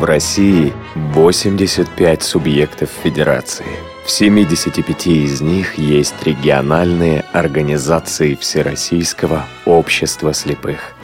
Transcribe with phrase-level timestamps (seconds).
[0.00, 3.66] В России 85 субъектов федерации.
[4.06, 10.94] В 75 из них есть региональные организации Всероссийского общества слепых.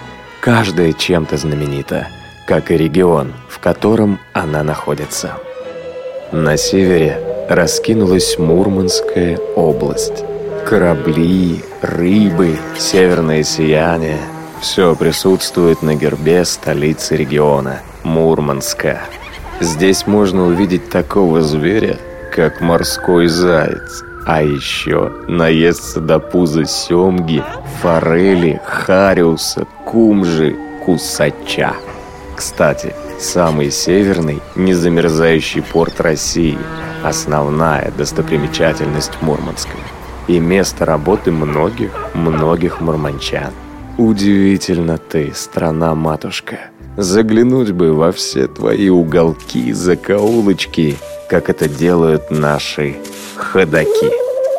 [0.40, 2.08] Каждая чем-то знаменита,
[2.46, 5.34] как и регион, в котором она находится.
[6.32, 7.20] На севере
[7.50, 10.24] раскинулась Мурманская область.
[10.66, 14.20] Корабли, рыбы, северное сияние–
[14.60, 19.00] все присутствует на гербе столицы региона– Мурманска.
[19.60, 21.98] Здесь можно увидеть такого зверя,
[22.34, 27.42] как морской заяц, а еще наесться до пуза семги,
[27.80, 31.74] форели, хариуса, кумжи, кусача.
[32.36, 36.58] Кстати, самый северный, незамерзающий порт России–
[37.02, 39.76] основная достопримечательность Мурманска
[40.26, 43.52] и место работы многих, многих мурманчан.
[43.98, 46.58] Удивительно ты, страна-матушка.
[46.98, 50.96] Заглянуть бы во все твои уголки, закоулочки,
[51.30, 52.96] как это делают наши
[53.36, 54.10] ходаки.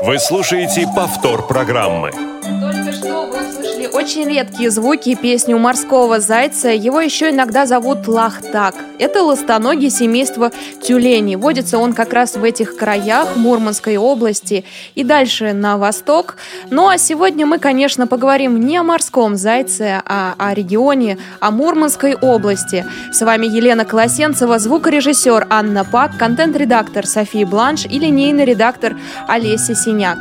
[0.03, 2.11] Вы слушаете повтор программы.
[2.11, 3.56] Только что вы
[3.87, 6.69] услышали очень редкие звуки песни у морского зайца.
[6.69, 8.75] Его еще иногда зовут лахтак.
[8.99, 11.35] Это ластоногий семейства тюленей.
[11.35, 14.65] Водится он как раз в этих краях Мурманской области
[14.95, 16.37] и дальше на восток.
[16.69, 22.15] Ну а сегодня мы, конечно, поговорим не о морском зайце, а о регионе, о Мурманской
[22.15, 22.85] области.
[23.11, 28.95] С вами Елена Колосенцева, звукорежиссер Анна Пак, контент-редактор София Бланш и линейный редактор
[29.27, 30.17] Олеся Синяк.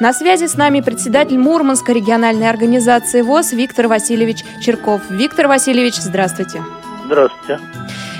[0.00, 5.02] На связи с нами председатель Мурманской региональной организации ВОЗ Виктор Васильевич Черков.
[5.10, 6.62] Виктор Васильевич, здравствуйте.
[7.06, 7.58] Здравствуйте.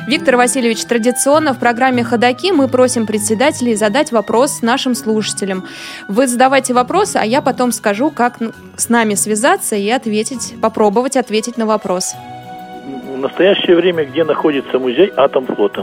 [0.09, 5.67] Виктор Васильевич, традиционно в программе «Ходоки» мы просим председателей задать вопрос нашим слушателям.
[6.09, 8.39] Вы задавайте вопросы, а я потом скажу, как
[8.79, 12.15] с нами связаться и ответить, попробовать ответить на вопрос.
[13.15, 15.83] В настоящее время где находится музей Атомфлота?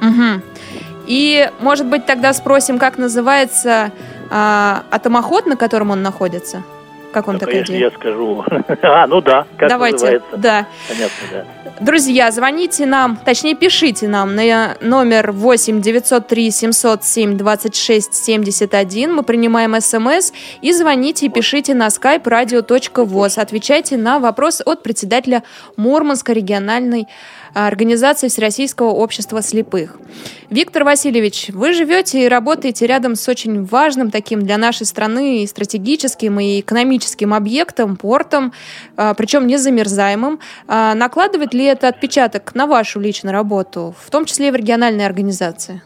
[0.00, 0.40] Угу.
[1.06, 3.92] И, может быть, тогда спросим, как называется
[4.30, 6.62] а, атомоход, на котором он находится?
[7.16, 7.84] Как он ну, так конечно, идея?
[7.84, 8.44] я скажу.
[8.82, 10.36] а, ну да, как Давайте, называется.
[10.36, 10.66] да.
[10.86, 11.44] Понятно, да.
[11.80, 19.14] Друзья, звоните нам, точнее пишите нам на номер 8 903 707 26 71.
[19.14, 23.40] Мы принимаем смс и звоните и пишите на skype radio.voz.
[23.40, 25.42] Отвечайте на вопрос от председателя
[25.78, 27.06] Мурманской региональной
[27.64, 29.98] организации Всероссийского общества слепых.
[30.50, 35.46] Виктор Васильевич, вы живете и работаете рядом с очень важным таким для нашей страны и
[35.46, 38.52] стратегическим, и экономическим объектом, портом,
[38.96, 40.38] а, причем незамерзаемым.
[40.68, 45.06] А, накладывает ли это отпечаток на вашу личную работу, в том числе и в региональной
[45.06, 45.80] организации?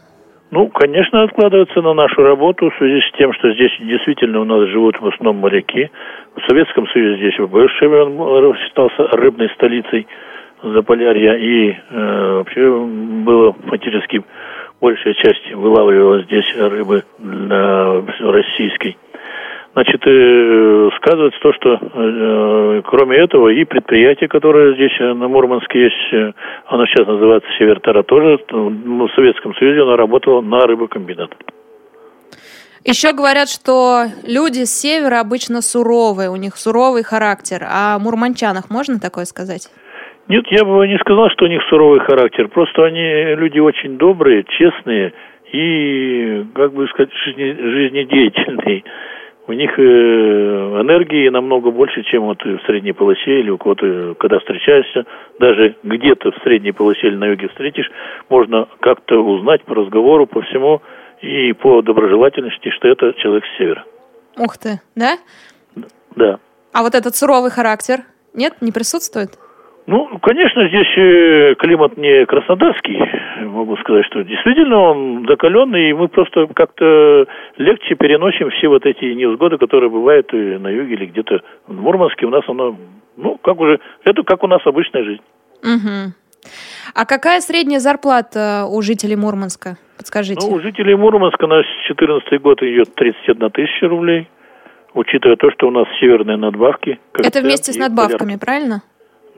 [0.51, 4.67] Ну, конечно, откладывается на нашу работу в связи с тем, что здесь действительно у нас
[4.67, 5.89] живут в основном моряки.
[6.35, 10.05] В Советском Союзе здесь бывший он считался рыбной столицей
[10.63, 12.69] Заполярья, и э, вообще
[13.25, 14.23] было фактически
[14.79, 18.97] большая часть вылавливалась здесь рыбы для российской.
[19.73, 25.83] Значит, э, сказывается то, что э, кроме этого и предприятие, которое здесь э, на Мурманске
[25.83, 26.33] есть, э,
[26.65, 31.31] оно сейчас называется Севертара, тоже ну, в Советском Союзе оно работало на рыбокомбинат.
[32.83, 37.65] Еще говорят, что люди с севера обычно суровые, у них суровый характер.
[37.69, 39.69] А о мурманчанах можно такое сказать?
[40.31, 42.47] Нет, я бы не сказал, что у них суровый характер.
[42.47, 45.11] Просто они люди очень добрые, честные
[45.51, 48.85] и, как бы сказать, жизнедеятельные.
[49.47, 54.39] У них э, энергии намного больше, чем вот в средней полосе или у кого-то, когда
[54.39, 55.03] встречаешься,
[55.37, 57.91] даже где-то в средней полосе или на юге встретишь,
[58.29, 60.81] можно как-то узнать по разговору, по всему
[61.19, 63.83] и по доброжелательности, что это человек с севера.
[64.37, 65.17] Ух ты, да?
[66.15, 66.39] Да.
[66.71, 68.03] А вот этот суровый характер,
[68.33, 69.31] нет, не присутствует?
[69.91, 72.97] Ну, конечно, здесь э, климат не краснодарский,
[73.43, 77.25] могу сказать, что действительно он закаленный, и мы просто как-то
[77.57, 82.25] легче переносим все вот эти невзгоды, которые бывают на юге или где-то в Мурманске.
[82.25, 82.77] У нас оно,
[83.17, 85.23] ну, как уже, это как у нас обычная жизнь.
[85.61, 86.13] Угу.
[86.95, 89.75] А какая средняя зарплата у жителей Мурманска?
[89.97, 90.39] Подскажите.
[90.47, 94.29] Ну, у жителей Мурманска на 2014 год идет 31 тысяча рублей,
[94.93, 96.97] учитывая то, что у нас северные надбавки.
[97.13, 98.45] Это вместе с надбавками, полярки.
[98.45, 98.81] правильно?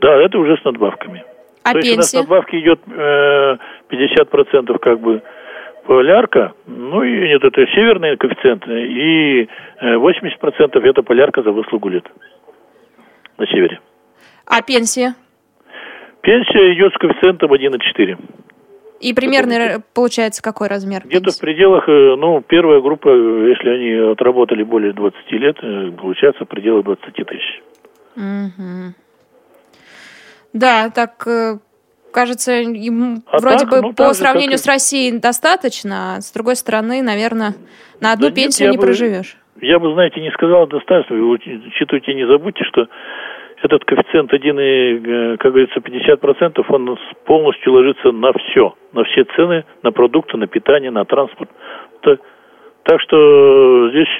[0.03, 1.23] Да, это уже с надбавками.
[1.63, 1.95] А То пенсия?
[1.95, 3.57] есть у нас надбавки идет э,
[3.89, 5.21] 50% как бы
[5.87, 9.49] полярка, ну и нет, это северные коэффициенты, и
[9.81, 12.05] 80% это полярка за выслугу лет
[13.37, 13.79] на севере.
[14.45, 15.15] А пенсия?
[16.19, 18.17] Пенсия идет с коэффициентом 1,4.
[18.99, 21.03] И примерно получается какой размер?
[21.05, 26.43] Где-то в пределах, э, ну, первая группа, если они отработали более 20 лет, э, получается
[26.43, 27.61] в пределах 20 тысяч.
[28.17, 29.02] Угу.
[30.53, 31.57] Да, так э,
[32.13, 36.55] кажется, им а вроде так, бы ну, по сравнению с Россией достаточно, а с другой
[36.55, 37.55] стороны, наверное,
[37.99, 39.37] на одну да пенсию нет, не бы, проживешь.
[39.59, 41.15] Я бы, знаете, не сказал достаточно.
[41.15, 42.87] Вы учитывайте, не забудьте, что
[43.61, 49.65] этот коэффициент 1, и, как говорится, 50%, он полностью ложится на все, на все цены,
[49.83, 51.49] на продукты, на питание, на транспорт.
[52.83, 54.19] Так что здесь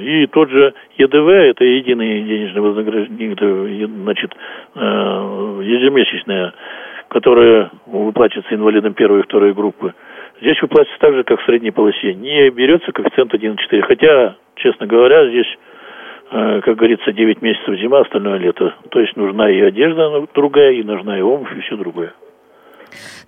[0.00, 4.32] и тот же ЕДВ, это единый денежный вознаграждение, значит,
[4.74, 4.78] э,
[5.64, 6.52] ежемесячное,
[7.08, 9.94] которое выплачивается инвалидам первой и второй группы,
[10.40, 12.14] здесь выплачивается так же, как в средней полосе.
[12.14, 13.82] Не берется коэффициент 1,4.
[13.82, 15.58] Хотя, честно говоря, здесь
[16.30, 18.74] э, как говорится, 9 месяцев зима, остальное лето.
[18.90, 22.12] То есть нужна и одежда другая, и нужна и обувь, и все другое.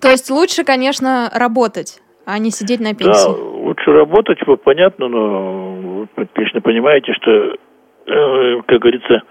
[0.00, 3.26] То есть лучше, конечно, работать, а не сидеть на пенсии.
[3.26, 7.30] Да, лучше работать, понятно, но вы отлично понимаете, что,
[8.06, 9.22] э, как говорится,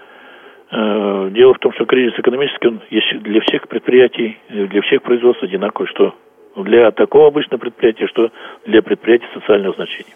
[0.72, 5.44] э, дело в том, что кризис экономический, он есть для всех предприятий, для всех производств
[5.44, 6.14] одинаковый, что
[6.56, 8.32] для такого обычного предприятия, что
[8.66, 10.16] для предприятий социального значения.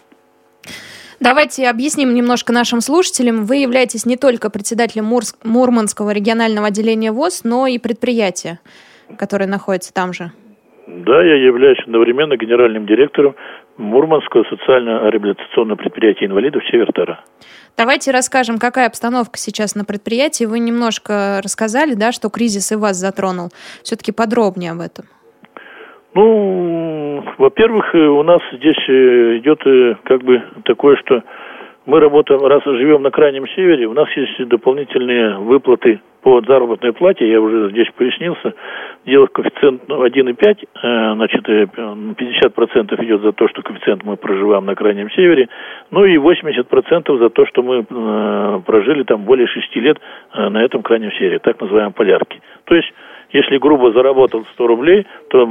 [1.20, 3.44] Давайте объясним немножко нашим слушателям.
[3.44, 5.10] Вы являетесь не только председателем.
[5.44, 8.58] Мурманского регионального отделения ВОЗ, но и предприятия,
[9.16, 10.32] которое находится там же.
[10.86, 13.34] Да, я являюсь одновременно генеральным директором
[13.78, 17.20] Мурманского социально-реабилитационного предприятия инвалидов «Севертара».
[17.76, 20.44] Давайте расскажем, какая обстановка сейчас на предприятии.
[20.44, 23.48] Вы немножко рассказали, да, что кризис и вас затронул.
[23.82, 25.06] Все-таки подробнее об этом.
[26.14, 31.22] Ну, во-первых, у нас здесь э, идет э, как бы такое, что
[31.86, 37.30] мы работаем, раз живем на крайнем севере, у нас есть дополнительные выплаты по заработной плате,
[37.30, 38.54] я уже здесь пояснился,
[39.04, 44.64] дело коэффициент ну, 1,5, э, значит, 50% э, идет за то, что коэффициент мы проживаем
[44.64, 45.50] на Крайнем Севере,
[45.90, 49.98] ну и 80% за то, что мы э, прожили там более 6 лет
[50.34, 52.40] на этом Крайнем Севере, так называемой полярки.
[52.64, 52.90] То есть,
[53.30, 55.46] если грубо заработал 100 рублей, то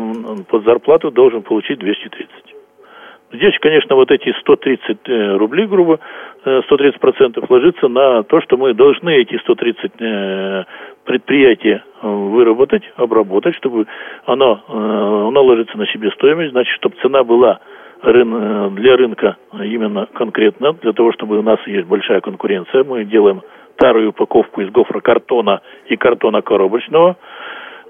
[0.49, 2.52] под зарплату должен получить 230.
[3.33, 5.99] Здесь, конечно, вот эти 130 э, рублей, грубо,
[6.43, 10.63] 130 э, процентов ложится на то, что мы должны эти 130 э,
[11.03, 13.87] предприятия выработать, обработать, чтобы
[14.25, 17.59] оно, оно ложится на себестоимость, значит, чтобы цена была
[18.03, 22.83] для рынка именно конкретно, для того, чтобы у нас есть большая конкуренция.
[22.83, 23.41] Мы делаем
[23.75, 27.15] старую упаковку из гофрокартона и картона коробочного,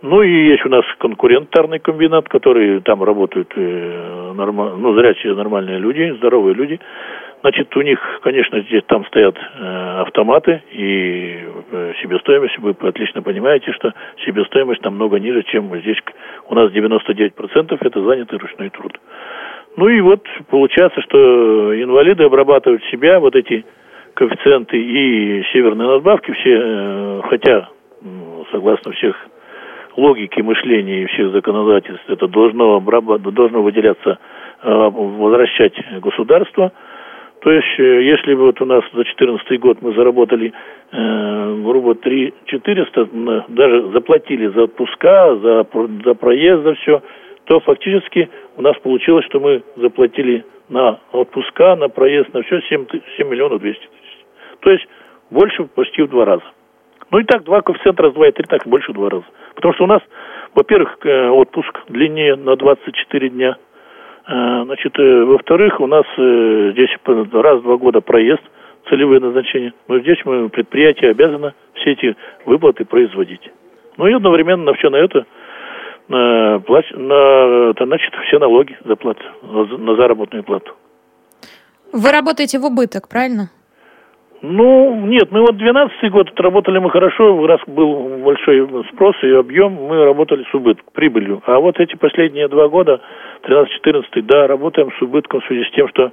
[0.04, 5.80] ну и есть у нас конкурентарный комбинат, который там работают э, норма, ну, зрячие нормальные
[5.80, 6.80] люди, здоровые люди.
[7.42, 13.74] Значит, у них, конечно, здесь там стоят э, автоматы и э, себестоимость, вы отлично понимаете,
[13.74, 13.94] что
[14.26, 15.98] себестоимость там много ниже, чем здесь.
[16.48, 18.98] У нас 99% это занятый ручной труд.
[19.76, 23.66] Ну и вот получается, что инвалиды обрабатывают себя, вот эти
[24.14, 27.70] коэффициенты и северные надбавки, все, э, хотя,
[28.52, 29.18] согласно всех
[29.98, 34.20] логики мышления и всех законодательств это должно, должно выделяться,
[34.62, 36.72] э, возвращать государство.
[37.42, 40.54] То есть, э, если вот у нас за 2014 год мы заработали,
[40.92, 45.68] э, грубо, 3 400, даже заплатили за отпуска, за,
[46.06, 47.02] за проезд, за все,
[47.46, 52.86] то фактически у нас получилось, что мы заплатили на отпуска, на проезд, на все 7,
[53.18, 54.26] 7 миллионов 200 тысяч.
[54.62, 54.88] То есть,
[55.30, 56.46] больше почти в два раза.
[57.14, 59.26] Ну и так, два коэффициента раз, два и три, так больше два раза.
[59.54, 60.02] Потому что у нас,
[60.56, 63.56] во-первых, э, отпуск длиннее на 24 дня.
[64.28, 68.42] Э, значит, э, во-вторых, у нас здесь раз в два года проезд,
[68.90, 69.74] целевые назначения.
[69.88, 73.48] Но здесь мы, предприятие обязано все эти выплаты производить.
[73.98, 75.28] Ну и одновременно на все на это
[76.08, 80.74] на, на, значит, все налоги заплат, на заработную плату.
[81.92, 83.52] Вы работаете в убыток, правильно?
[84.46, 89.72] Ну, нет, мы вот 12 год отработали мы хорошо, раз был большой спрос и объем,
[89.72, 91.42] мы работали с убытком, прибылью.
[91.46, 93.00] А вот эти последние два года,
[93.44, 96.12] 13-14, да, работаем с убытком в связи с тем, что,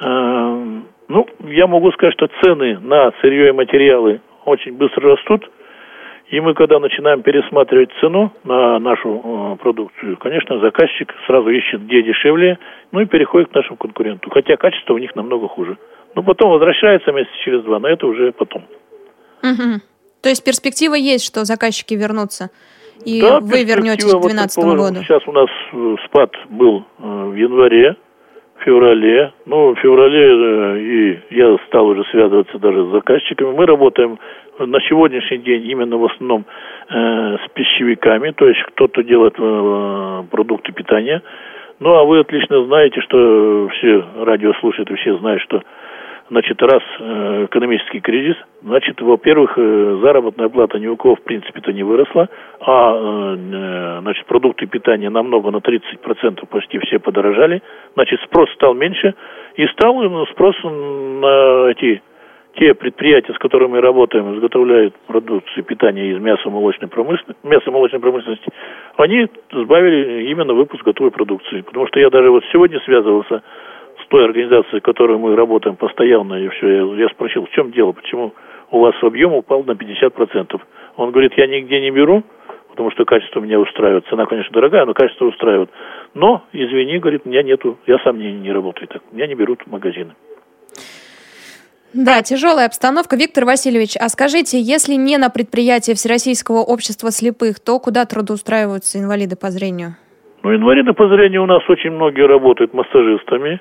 [0.00, 0.64] э,
[1.08, 5.46] ну, я могу сказать, что цены на сырье и материалы очень быстро растут,
[6.30, 12.02] и мы, когда начинаем пересматривать цену на нашу э, продукцию, конечно, заказчик сразу ищет, где
[12.02, 12.58] дешевле,
[12.92, 14.30] ну и переходит к нашему конкуренту.
[14.30, 15.76] Хотя качество у них намного хуже.
[16.14, 18.64] Ну, потом возвращается месяца через два, но это уже потом.
[19.42, 19.80] Угу.
[20.22, 22.50] То есть перспектива есть, что заказчики вернутся,
[23.04, 25.02] и да, вы вернетесь к 2012 вот, году?
[25.04, 27.96] Сейчас у нас э, спад был э, в январе,
[28.58, 29.32] в феврале.
[29.46, 33.52] Ну, в феврале э, и я стал уже связываться даже с заказчиками.
[33.52, 34.18] Мы работаем
[34.58, 36.44] на сегодняшний день именно в основном
[36.88, 41.22] э, с пищевиками, то есть кто-то делает э, продукты питания.
[41.80, 45.62] Ну, а вы отлично знаете, что все радиослушатели все знают, что
[46.30, 51.72] Значит, раз э, экономический кризис, значит, во-первых, э, заработная плата ни у кого в принципе-то
[51.72, 52.28] не выросла,
[52.60, 57.62] а э, значит, продукты питания намного на 30% почти все подорожали,
[57.94, 59.14] значит, спрос стал меньше,
[59.56, 62.02] и стал спрос на эти
[62.58, 68.00] те предприятия, с которыми мы работаем, изготовляют продукцию питания из мяса молочной промышленности, мяса молочной
[68.00, 68.50] промышленности,
[68.96, 71.60] они сбавили именно выпуск готовой продукции.
[71.62, 73.42] Потому что я даже вот сегодня связывался
[74.08, 77.92] той организацией, с которой мы работаем постоянно, и все, я, я спросил, в чем дело,
[77.92, 78.34] почему
[78.70, 80.60] у вас объем упал на 50%.
[80.96, 82.22] Он говорит, я нигде не беру,
[82.70, 84.06] потому что качество меня устраивает.
[84.08, 85.70] Цена, конечно, дорогая, но качество устраивает.
[86.14, 89.62] Но, извини, говорит, у меня нету, я сам не, не работаю так, меня не берут
[89.62, 90.14] в магазины.
[91.94, 93.16] Да, тяжелая обстановка.
[93.16, 99.36] Виктор Васильевич, а скажите, если не на предприятии Всероссийского общества слепых, то куда трудоустраиваются инвалиды
[99.36, 99.96] по зрению?
[100.42, 103.60] Ну, инвалиды по зрению у нас очень многие работают массажистами,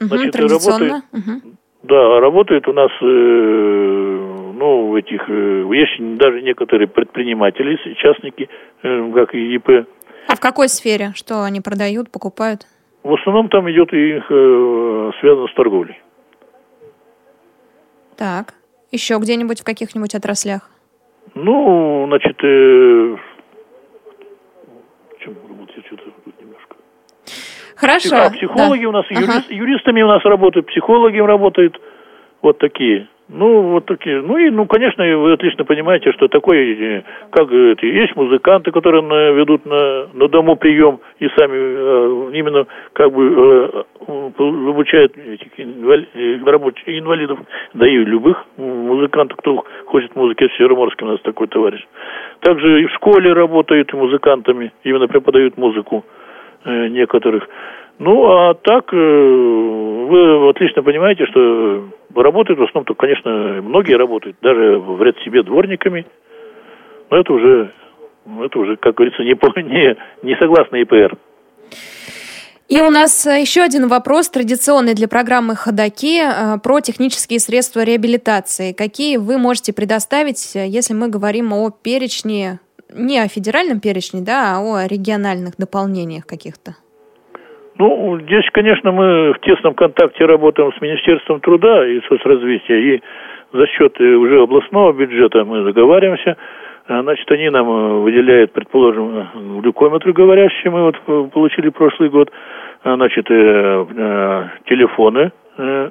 [0.00, 1.02] Значит, традиционно.
[1.12, 1.56] Работает, угу.
[1.82, 8.48] Да, работают у нас, э, ну, этих, э, есть даже некоторые предприниматели, частники,
[8.82, 9.86] э, как и ИП.
[10.28, 11.12] А в какой сфере?
[11.14, 12.66] Что они продают, покупают?
[13.04, 14.26] В основном там идет их
[15.20, 15.96] связано с торговлей.
[18.16, 18.54] Так.
[18.90, 20.70] Еще где-нибудь в каких-нибудь отраслях?
[21.34, 23.16] Ну, значит, э,
[25.20, 26.04] чем работать что-то
[27.76, 28.16] Хорошо.
[28.16, 28.88] А психологи да.
[28.88, 29.54] у нас, юрист, ага.
[29.54, 31.78] юристами у нас работают, психологи работают,
[32.42, 33.08] вот такие.
[33.28, 34.22] Ну, вот такие.
[34.22, 39.02] Ну и, ну, конечно, вы отлично понимаете, что такое, э, как это, есть музыканты, которые
[39.02, 45.58] на, ведут на, на дому прием и сами э, именно как бы э, обучают этих
[45.58, 47.40] инвали, э, рабочих инвалидов,
[47.74, 51.84] да и любых музыкантов, кто хочет музыки в Североморске, у нас такой товарищ.
[52.42, 56.04] Также и в школе работают музыкантами, именно преподают музыку.
[56.66, 57.48] Э, некоторых.
[58.00, 64.36] Ну, а так, э, вы отлично понимаете, что работают в основном, то, конечно, многие работают,
[64.42, 66.04] даже в ряд себе дворниками,
[67.08, 67.70] но это уже,
[68.42, 69.30] это уже, как говорится, не,
[69.62, 71.16] не, не согласно ИПР.
[72.68, 76.20] И у нас э, еще один вопрос, традиционный для программы «Ходоки»,
[76.64, 78.72] про технические средства реабилитации.
[78.72, 82.58] Какие вы можете предоставить, если мы говорим о перечне
[82.96, 86.76] не о федеральном перечне, да, а о региональных дополнениях каких-то?
[87.78, 93.02] Ну, здесь, конечно, мы в тесном контакте работаем с Министерством труда и соцразвития, и
[93.52, 96.36] за счет э, уже областного бюджета мы договариваемся.
[96.88, 102.30] А, значит, они нам э, выделяют, предположим, глюкометры говорящие, мы вот получили прошлый год,
[102.82, 105.90] а, значит, э, э, телефоны э,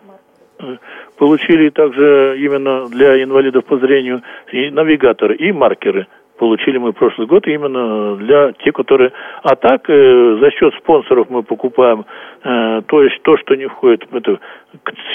[1.20, 6.08] получили также именно для инвалидов по зрению, и навигаторы, и маркеры
[6.38, 9.12] получили мы прошлый год именно для тех, которые...
[9.44, 12.06] А так, э, за счет спонсоров мы покупаем,
[12.44, 14.40] э, то есть то, что не входит, это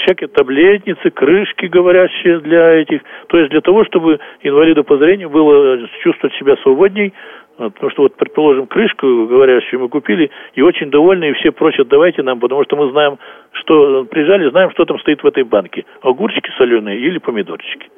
[0.03, 5.79] всякие таблетницы, крышки говорящие для этих, то есть для того, чтобы инвалиду по зрению было
[6.03, 7.13] чувствовать себя свободней,
[7.57, 12.23] Потому что вот, предположим, крышку говорящую мы купили, и очень довольны, и все просят, давайте
[12.23, 13.19] нам, потому что мы знаем,
[13.51, 15.85] что приезжали, знаем, что там стоит в этой банке.
[16.01, 17.89] Огурчики соленые или помидорчики.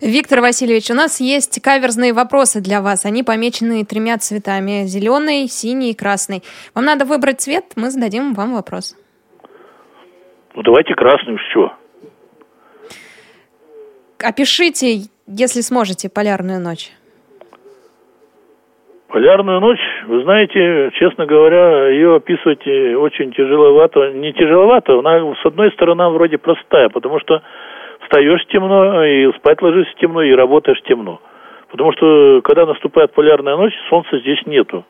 [0.00, 3.04] Виктор Васильевич, у нас есть каверзные вопросы для вас.
[3.04, 4.86] Они помечены тремя цветами.
[4.86, 6.42] Зеленый, синий и красный.
[6.74, 8.96] Вам надо выбрать цвет, мы зададим вам вопрос.
[10.54, 11.74] Ну, давайте красный, что?
[14.24, 16.90] Опишите, если сможете, полярную ночь.
[19.08, 24.12] Полярную ночь, вы знаете, честно говоря, ее описывать очень тяжеловато.
[24.12, 27.42] Не тяжеловато, она с одной стороны вроде простая, потому что
[28.10, 31.20] встаешь темно, и спать ложишься темно, и работаешь темно.
[31.70, 34.84] Потому что, когда наступает полярная ночь, солнца здесь нету.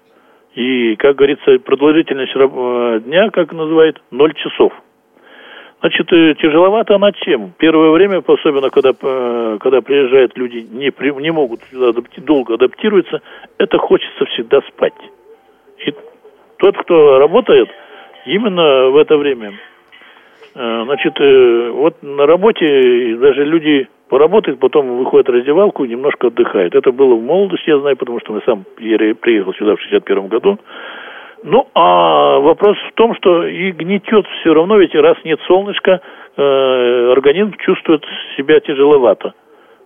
[0.55, 4.73] И, как говорится, продолжительность э, дня, как называют, ноль часов.
[5.81, 7.53] Значит, э, тяжеловато она чем?
[7.59, 11.61] Первое время, особенно когда, э, когда приезжают люди, не, не могут
[12.17, 13.21] долго адаптироваться,
[13.59, 14.95] это хочется всегда спать.
[15.87, 15.95] И
[16.57, 17.69] тот, кто работает,
[18.27, 19.53] именно в это время
[20.55, 26.75] значит, э, вот на работе даже люди поработают, потом выходят в раздевалку и немножко отдыхают.
[26.75, 30.59] Это было в молодости, я знаю, потому что я сам приехал сюда в 61 году.
[31.43, 36.01] Ну, а вопрос в том, что и гнетет все равно, ведь раз нет солнышка,
[36.37, 38.05] э, организм чувствует
[38.37, 39.33] себя тяжеловато.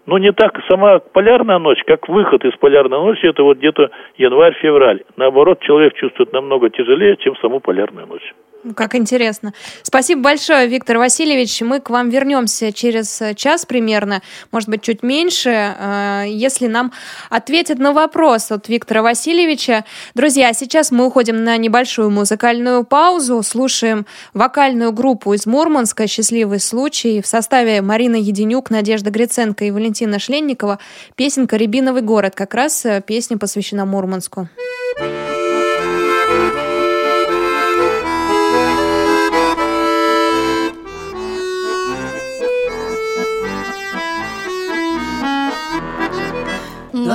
[0.06, 5.02] Но не так сама полярная ночь, как выход из полярной ночи, это вот где-то январь-февраль.
[5.16, 8.34] Наоборот, человек чувствует намного тяжелее, чем саму полярную ночь.
[8.76, 9.52] Как интересно.
[9.82, 11.60] Спасибо большое, Виктор Васильевич.
[11.60, 16.92] Мы к вам вернемся через час примерно, может быть, чуть меньше, э, если нам
[17.28, 19.84] ответят на вопрос от Виктора Васильевича.
[20.14, 27.20] Друзья, сейчас мы уходим на небольшую музыкальную паузу, слушаем вокальную группу из Мурманска «Счастливый случай»
[27.20, 30.78] в составе Марина Единюк, Надежда Гриценко и Валентина Шленникова.
[31.16, 32.34] Песенка «Рябиновый город».
[32.34, 34.48] Как раз э, песня посвящена Мурманску.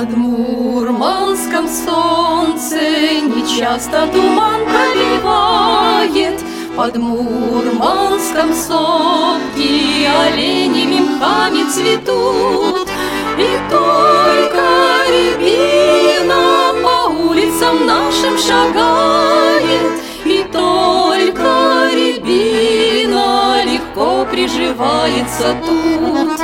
[0.00, 2.80] Над Мурманском солнце
[3.20, 6.40] нечасто туман пробивает,
[6.74, 12.88] Под Мурманском сопки оленями мхами цветут,
[13.36, 14.64] И только
[15.10, 26.40] рябина по улицам нашим шагает, И только рябина легко приживается тут.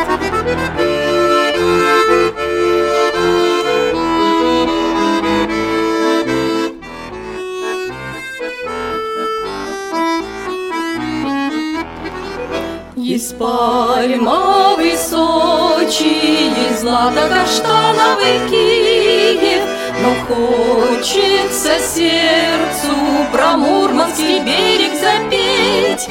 [13.16, 19.62] Есть пальма высочий, есть злато-каштановый Киев,
[20.02, 22.94] Но хочется сердцу
[23.32, 26.06] про Мурманский берег запеть.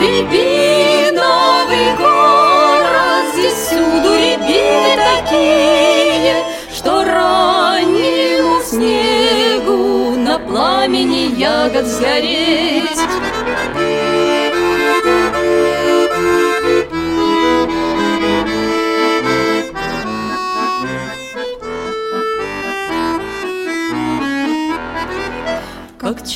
[0.00, 4.96] Рябиновый город, здесь всюду рябины
[5.26, 6.36] такие,
[6.72, 13.00] Что раннему снегу на пламени ягод сгореть.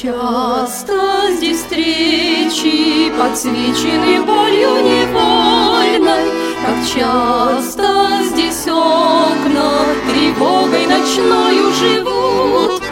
[0.02, 0.94] Часто
[1.36, 6.30] здесь встречи подсвечены болью невольной,
[6.64, 9.72] Как часто здесь окна
[10.08, 12.82] тревогой ночною живут.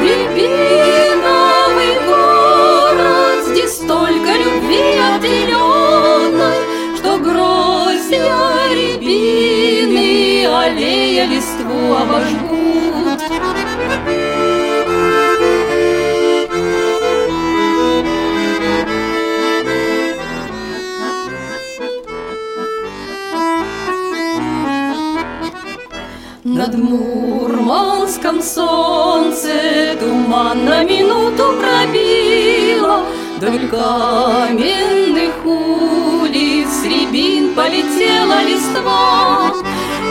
[0.00, 6.58] Рябиновый город, здесь столько любви отделенной,
[6.96, 8.36] Что гроздья
[8.70, 12.51] рябины, аллея листву обожгут.
[30.54, 39.52] На минуту пробило, Вдоль каменных улиц рябин полетела листва.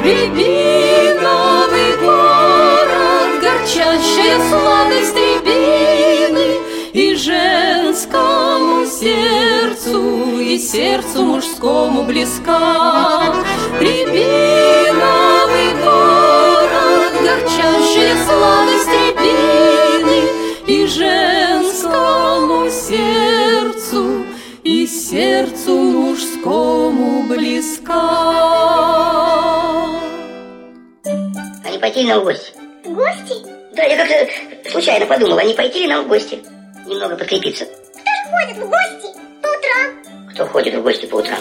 [0.03, 6.59] Рябиновый город, горчащая сладость рябины,
[6.91, 13.33] И женскому сердцу, и сердцу мужскому близка.
[13.79, 19.70] Рябиновый город, горчащая сладость рябины,
[20.71, 24.25] И женскому сердцу,
[24.63, 27.91] и сердцу мужскому близка.
[31.03, 32.53] А не пойти ли нам в гости?
[32.85, 33.33] В гости?
[33.75, 36.39] Да, я как-то случайно подумал, а не пойти ли нам в гости?
[36.87, 37.65] Немного подкрепиться.
[37.65, 39.09] Кто же ходит в гости
[39.41, 40.29] по утрам?
[40.33, 41.39] Кто ходит в гости по утрам?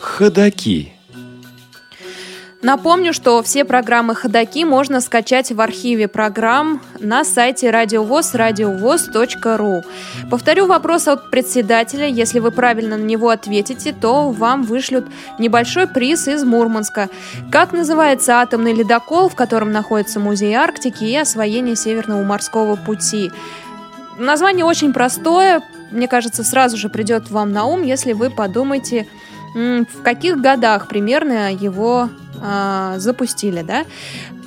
[0.00, 0.97] Ходаки.
[2.60, 9.84] Напомню, что все программы «Ходоки» можно скачать в архиве программ на сайте радиовоз радиовоз.ру.
[10.28, 12.08] Повторю вопрос от председателя.
[12.08, 15.06] Если вы правильно на него ответите, то вам вышлют
[15.38, 17.08] небольшой приз из Мурманска.
[17.52, 23.30] Как называется атомный ледокол, в котором находится музей Арктики и освоение Северного морского пути?
[24.18, 25.62] Название очень простое.
[25.92, 29.06] Мне кажется, сразу же придет вам на ум, если вы подумаете,
[29.54, 32.08] в каких годах примерно его
[32.42, 33.84] э, запустили, да?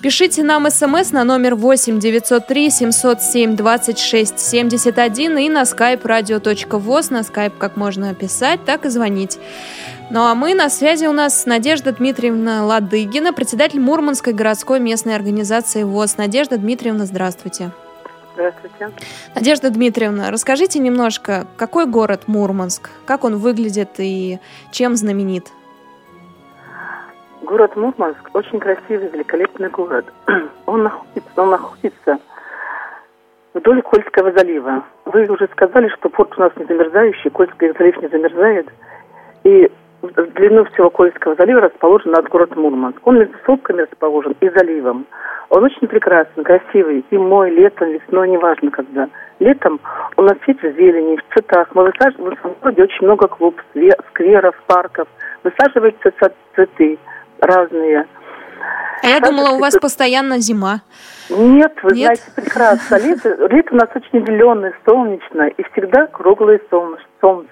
[0.02, 7.20] Пишите нам смс на номер 8 903 707 26 71 и на skype radio.voz, на
[7.20, 9.38] skype как можно писать, так и звонить.
[10.10, 15.84] Ну а мы на связи у нас Надежда Дмитриевна Ладыгина, председатель Мурманской городской местной организации
[15.84, 16.18] ВОЗ.
[16.18, 17.72] Надежда Дмитриевна, здравствуйте.
[18.34, 18.92] Здравствуйте.
[19.36, 24.40] Надежда Дмитриевна, расскажите немножко, какой город Мурманск, как он выглядит и
[24.72, 25.52] чем знаменит?
[27.42, 30.06] Город Мурманск очень красивый, великолепный город.
[30.66, 32.20] Он находится, он находится
[33.54, 34.86] вдоль Кольского залива.
[35.06, 38.70] Вы уже сказали, что порт у нас не замерзающий, Кольский залив не замерзает.
[39.44, 39.70] И
[40.02, 43.00] в длину всего Кольского залива расположен над городом Мурманск.
[43.06, 45.06] Он между сопками расположен и заливом.
[45.52, 49.10] Он очень прекрасный, красивый, зимой, летом, весной, неважно когда.
[49.40, 49.82] Летом
[50.16, 51.68] у нас весь в зелени, в цветах.
[51.76, 53.62] Мы высаживаем в городе очень много клуб,
[54.12, 55.10] скверов, парков.
[55.44, 56.14] Высаживаются
[56.56, 56.98] цветы
[57.42, 58.08] разные.
[59.04, 60.84] А я думала, у вас постоянно зима.
[61.30, 62.16] Нет, вы Нет?
[62.18, 62.96] знаете, прекрасно.
[62.96, 67.52] Лето, лето у нас очень зеленое, солнечное, и всегда круглое солнце, солнце,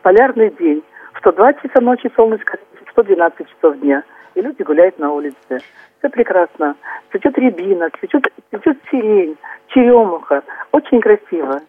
[0.00, 0.82] полярный день.
[1.20, 2.56] Что 2 часа ночи солнышко,
[2.92, 4.04] что 12 часов дня.
[4.34, 5.60] И люди гуляют на улице.
[6.06, 6.76] Все прекрасно.
[7.10, 10.44] Цветет рябина, цветет, цветет сирень, черемуха.
[10.70, 11.60] Очень красиво.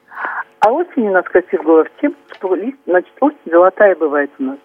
[0.60, 4.58] А осень у нас красив город тем, что лист, значит, осень золотая бывает у нас.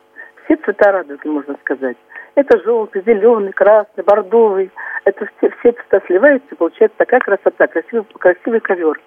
[0.45, 1.97] Все цвета радуги, можно сказать.
[2.35, 4.71] Это желтый, зеленый, красный, бордовый.
[5.07, 9.01] Это все, все цвета сливаются, и получается такая красота, красивый, красивый ковер.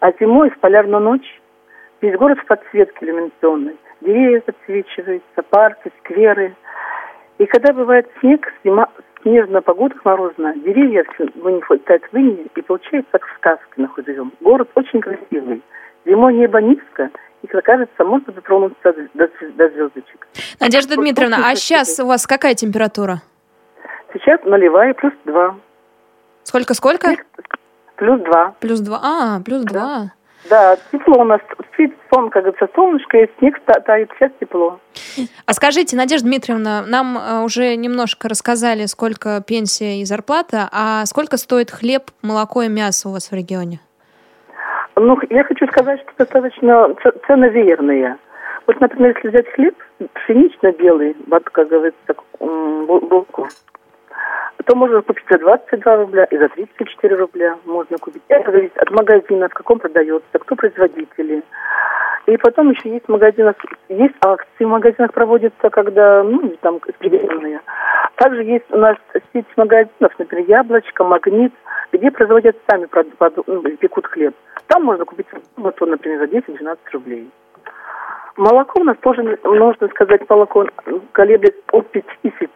[0.00, 1.40] А зимой в полярную ночь
[2.00, 3.76] весь город в подсветке иллюминационной.
[4.00, 6.56] Деревья подсвечиваются, парки, скверы.
[7.38, 8.88] И когда бывает снег, зима,
[9.22, 14.32] снежная погода морозная, деревья все вылетают в инне, и получается как в сказке находим.
[14.40, 15.62] Город очень красивый.
[16.04, 17.10] Зимой небо низко,
[17.42, 20.26] и, кажется, можно дотронуться до, до звездочек.
[20.60, 23.22] Надежда Дмитриевна, а сейчас у вас какая температура?
[24.12, 25.56] Сейчас нулевая, плюс два.
[26.42, 27.16] Сколько-сколько?
[27.96, 28.54] Плюс два.
[28.60, 29.00] Плюс два.
[29.02, 29.70] А, плюс да.
[29.70, 30.12] два.
[30.50, 31.40] Да, тепло у нас.
[32.12, 34.78] Сон, как говорится, солнышко, и снег тает, сейчас тепло.
[35.46, 41.36] А скажите, Надежда Дмитриевна, нам э, уже немножко рассказали, сколько пенсия и зарплата, а сколько
[41.38, 43.80] стоит хлеб, молоко и мясо у вас в регионе?
[44.96, 46.94] Ну, я хочу сказать, что достаточно
[47.26, 48.18] цены верные.
[48.66, 49.74] Вот, например, если взять хлеб
[50.14, 53.48] пшенично-белый, вот, как говорится, булку,
[54.64, 58.22] то можно купить за 22 рубля и за 34 рубля можно купить.
[58.28, 61.42] Это зависит от магазина, в каком продается, кто производители.
[62.26, 63.52] И потом еще есть магазины,
[63.88, 67.60] есть акции в магазинах проводятся, когда, ну, там, экспериментные.
[68.16, 68.96] Также есть у нас
[69.32, 71.52] сеть магазинов, например, Яблочко, Магнит,
[71.90, 72.88] где производят сами,
[73.46, 74.34] ну, пекут хлеб.
[74.68, 77.28] Там можно купить батон, например, за 10-12 рублей.
[78.36, 80.66] Молоко у нас тоже, можно сказать, молоко
[81.12, 82.50] колеблет от 50,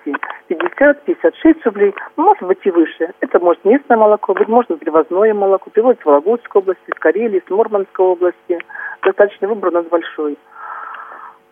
[0.48, 3.10] 50, 56 рублей, может быть и выше.
[3.20, 5.70] Это может местное молоко быть, можно привозное молоко.
[5.70, 8.58] Привозится в Вологодской области, из Карелии, из Мурманской области.
[9.02, 10.38] Достаточно выбор у нас большой.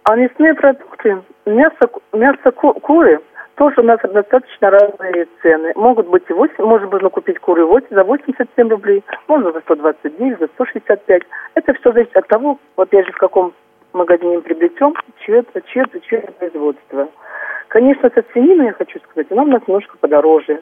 [0.04, 3.20] А мясные продукты, мясо, мясо куры–
[3.56, 5.72] тоже у нас достаточно разные цены.
[5.76, 10.38] Могут быть и 8, можно было купить куры 8 за 87 рублей, можно за 129,
[10.38, 11.22] за 165.
[11.54, 13.52] Это все зависит от того, опять же, в каком
[13.94, 17.08] магазине приобретем, чье это, чье это, чье это производство.
[17.68, 20.60] Конечно, со свининой, я хочу сказать, она у нас немножко подороже.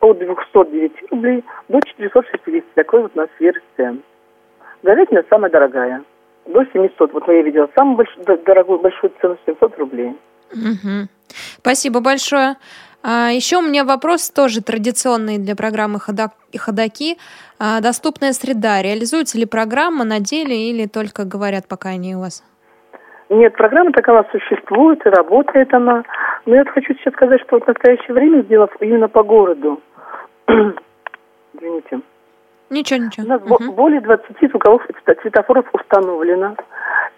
[0.00, 2.64] От 209 рублей до 460.
[2.74, 4.02] Такой вот у нас вверх цен.
[4.82, 6.04] Говядина самая дорогая.
[6.46, 7.12] До 700.
[7.12, 10.16] Вот я видела самую большую, дорогую, большую цену 700 рублей.
[10.52, 11.08] Угу.
[11.58, 12.56] Спасибо большое.
[13.02, 17.18] А, еще у меня вопрос тоже традиционный для программы «Ходоки».
[17.58, 18.82] А, доступная среда.
[18.82, 22.42] Реализуется ли программа на деле или только говорят пока они у вас?
[23.30, 26.04] Нет, программа такая существует и работает она.
[26.46, 29.80] Но я хочу сейчас сказать, что в настоящее время сделав именно по городу,
[31.54, 32.00] извините,
[32.70, 33.24] Ничего, ничего.
[33.26, 33.72] У нас угу.
[33.72, 34.86] более 20 звуковых
[35.22, 36.54] светофоров установлено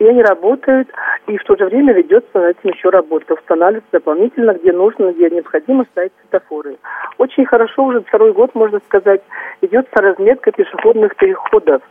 [0.01, 0.89] и они работают,
[1.29, 5.29] и в то же время ведется над этим еще работа, устанавливается дополнительно, где нужно, где
[5.31, 6.79] необходимо ставить светофоры.
[7.19, 9.21] Очень хорошо уже второй год, можно сказать,
[9.61, 11.83] идет разметка пешеходных переходов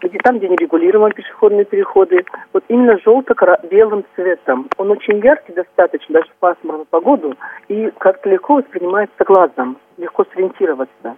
[0.00, 4.68] где там, где нерегулируемые пешеходные переходы, вот именно желто-белым цветом.
[4.76, 7.34] Он очень яркий достаточно, даже в пасмурную погоду,
[7.66, 11.16] и как-то легко воспринимается глазом, легко сориентироваться.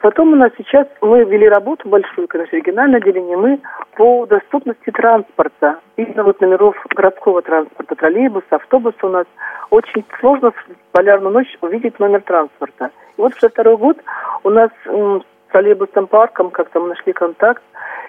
[0.00, 3.60] Потом у нас сейчас, мы ввели работу большую, конечно, региональное отделение, мы
[3.96, 9.26] по доступности транспорта, именно вот номеров городского транспорта, троллейбуса, автобуса у нас.
[9.70, 12.90] Очень сложно в полярную ночь увидеть номер транспорта.
[13.16, 13.96] И вот уже второй год
[14.42, 17.62] у нас с троллейбусным парком как-то мы нашли контакт,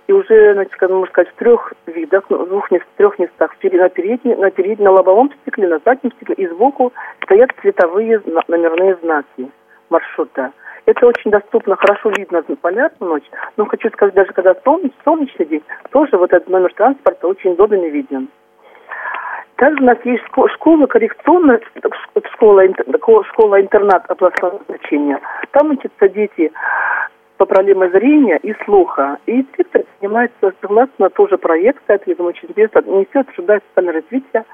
[0.08, 3.90] и уже, значит, можно сказать, в трех видах, ну, в двух в трех местах, на
[3.90, 6.36] переднем, на переднем, на лобовом стекле, на заднем стекле.
[6.36, 6.94] И сбоку
[7.24, 9.50] стоят цветовые номерные знаки
[9.90, 10.52] маршрута.
[10.86, 13.30] Это очень доступно, хорошо видно на полярную ночь.
[13.58, 17.84] Но хочу сказать, даже когда солнечный, солнечный день, тоже вот этот номер транспорта очень удобен
[17.84, 18.30] и виден.
[19.56, 21.62] Также у нас есть школа коррекционная,
[22.34, 22.64] школа,
[23.24, 25.20] школа-интернат областного значения.
[25.52, 26.52] Там учатся дети
[27.38, 29.18] по проблемам зрения и слуха.
[29.26, 34.46] И директор занимается согласно тоже проекта, это, я думаю, очень интересно, несет труда социальное развитие.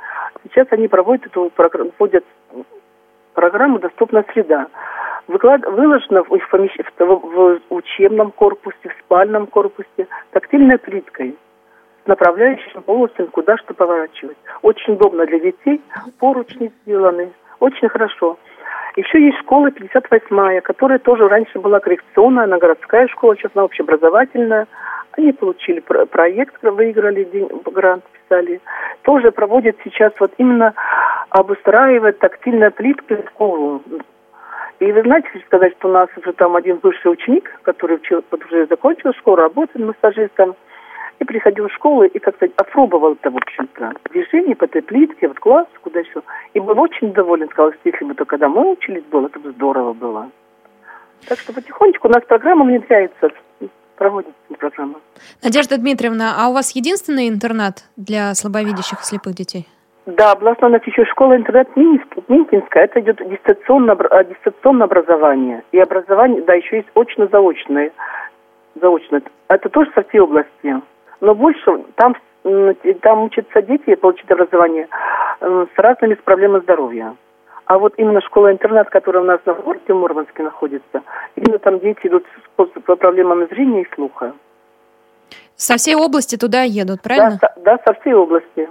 [0.43, 2.23] Сейчас они проводят эту программу, вводят
[3.33, 4.67] программу «Доступная среда»
[5.27, 5.65] выклад...
[5.65, 6.39] выложено в, в,
[6.99, 11.37] в, в учебном корпусе, в спальном корпусе тактильной плиткой
[12.03, 14.37] с направляющим полосами, куда что поворачивать.
[14.61, 15.81] очень удобно для детей,
[16.19, 18.37] поручни сделаны, очень хорошо.
[18.95, 24.67] Еще есть школа 58-я, которая тоже раньше была коррекционная, она городская школа, сейчас она общеобразовательная.
[25.13, 28.61] Они получили про- проект, выиграли, день, грант писали.
[29.03, 30.73] Тоже проводят сейчас вот именно
[31.29, 33.81] обустраивает тактильная плитка школу.
[34.81, 38.43] И вы знаете, сказать, что у нас уже там один бывший ученик, который учил, вот
[38.45, 40.55] уже закончил школу, работает массажистом,
[41.19, 45.27] и приходил в школу и, как сказать, опробовал это, в общем-то, движение по этой плитке,
[45.27, 46.23] вот класс, куда еще.
[46.55, 49.93] И был очень доволен, сказал, что если бы только мы учились было, это бы здорово
[49.93, 50.31] было.
[51.27, 53.29] Так что потихонечку у нас программа внедряется,
[53.97, 54.99] проводится программа.
[55.43, 59.67] Надежда Дмитриевна, а у вас единственный интернат для слабовидящих и слепых детей?
[60.07, 65.63] Да, областная у нас еще школа интернет Минкинская, это идет дистанционное, а, дистанционное образование.
[65.71, 67.91] И образование, да, еще есть очно-заочное.
[68.81, 69.21] Заочное.
[69.47, 70.81] Это тоже со всей области.
[71.19, 72.15] Но больше там,
[73.01, 74.87] там учатся дети, получить образование
[75.39, 77.15] с разными с проблемами здоровья.
[77.65, 81.03] А вот именно школа-интернат, которая у нас на городе Мурманске находится,
[81.35, 82.25] именно там дети идут
[82.57, 84.33] с проблемами зрения и слуха.
[85.55, 87.37] Со всей области туда едут, правильно?
[87.39, 88.67] Да, со, да, со всей области.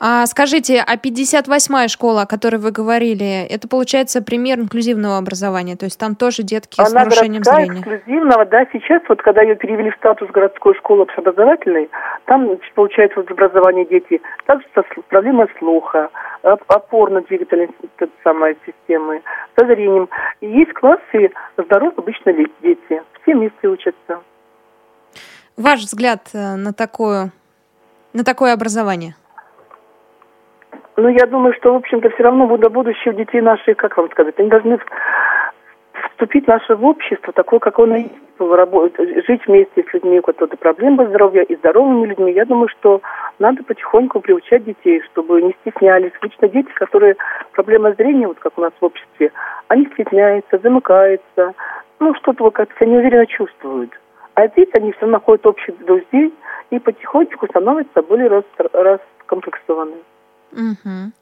[0.00, 5.86] А скажите, а 58-я школа, о которой вы говорили, это получается пример инклюзивного образования, то
[5.86, 7.78] есть там тоже детки Она с нарушением городская, зрения?
[7.80, 11.90] инклюзивного, да, сейчас вот когда ее перевели в статус городской школы общеобразовательной,
[12.26, 16.10] там получается вот образование дети также со проблемой слуха,
[16.42, 17.68] опорно-двигательной
[18.22, 19.22] самой системы,
[19.58, 20.08] со зрением.
[20.40, 24.20] И есть классы здоровых обычно дети, все вместе учатся.
[25.56, 27.32] Ваш взгляд э, на такое,
[28.12, 29.16] на такое образование?
[31.00, 34.34] Ну, я думаю, что, в общем-то, все равно до будущего детей наших, как вам сказать,
[34.36, 34.80] они должны
[36.10, 38.12] вступить в наше общество, такое, как оно есть,
[39.28, 42.32] жить вместе с людьми, у которых проблемы здоровья и здоровыми людьми.
[42.32, 43.00] Я думаю, что
[43.38, 46.10] надо потихоньку приучать детей, чтобы не стеснялись.
[46.20, 47.14] Обычно дети, которые
[47.52, 49.30] проблемы зрения, вот как у нас в обществе,
[49.68, 51.54] они стесняются, замыкаются,
[52.00, 53.92] ну, что-то как-то неуверенно чувствуют.
[54.34, 56.34] А здесь они все находят общих друзей
[56.70, 59.94] и потихонечку становятся более раскомплексованы.
[60.52, 61.12] Угу.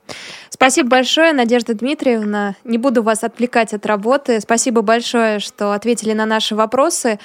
[0.51, 2.55] Спасибо большое, Надежда Дмитриевна.
[2.65, 4.41] Не буду вас отвлекать от работы.
[4.41, 7.19] Спасибо большое, что ответили на наши вопросы.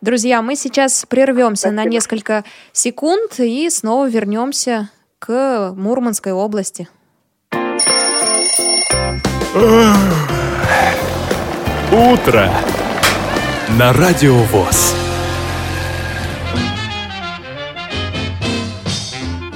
[0.00, 1.82] Друзья, мы сейчас прервемся Спасибо.
[1.82, 6.88] на несколько секунд и снова вернемся к Мурманской области.
[11.92, 12.50] Утро
[13.78, 14.36] на радио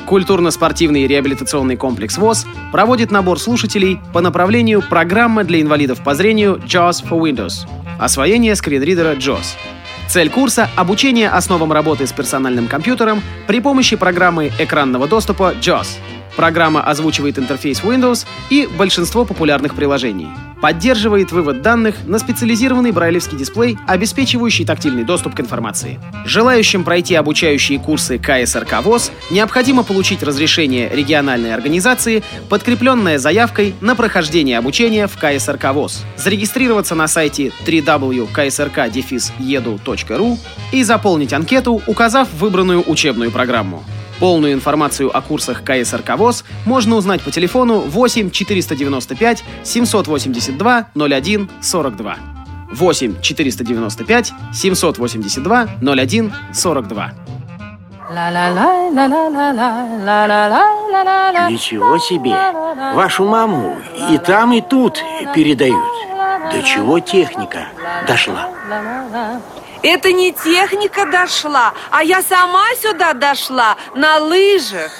[0.07, 7.09] Культурно-спортивный реабилитационный комплекс ВОЗ проводит набор слушателей по направлению программы для инвалидов по зрению JAWS
[7.09, 7.67] for Windows.
[7.99, 9.57] Освоение скринридера JAWS.
[10.09, 15.87] Цель курса– обучение основам работы с персональным компьютером при помощи программы экранного доступа JAWS–
[16.37, 20.29] Программа озвучивает интерфейс Windows и большинство популярных приложений.
[20.61, 26.01] Поддерживает вывод данных на специализированный брайлевский дисплей, обеспечивающий тактильный доступ к информации.
[26.25, 34.57] Желающим пройти обучающие курсы КСРК ВОЗ необходимо получить разрешение региональной организации, подкрепленное заявкой на прохождение
[34.57, 40.39] обучения в КСРК ВОЗ, зарегистрироваться на сайте www.ksrk-edu.ru
[40.73, 43.85] и заполнить анкету, указав выбранную учебную программу.
[44.21, 52.17] Полную информацию о курсах КСРК ВОЗ можно узнать по телефону 8 495 782 01 42.
[52.73, 57.13] 8 495 782 01 42.
[61.51, 62.33] Ничего себе!
[62.95, 63.77] Вашу маму
[64.11, 65.03] и там, и тут
[65.35, 65.83] передают.
[66.53, 67.69] До чего техника
[68.07, 68.51] дошла?
[69.85, 74.91] Это не техника дошла, а я сама сюда дошла на лыжах.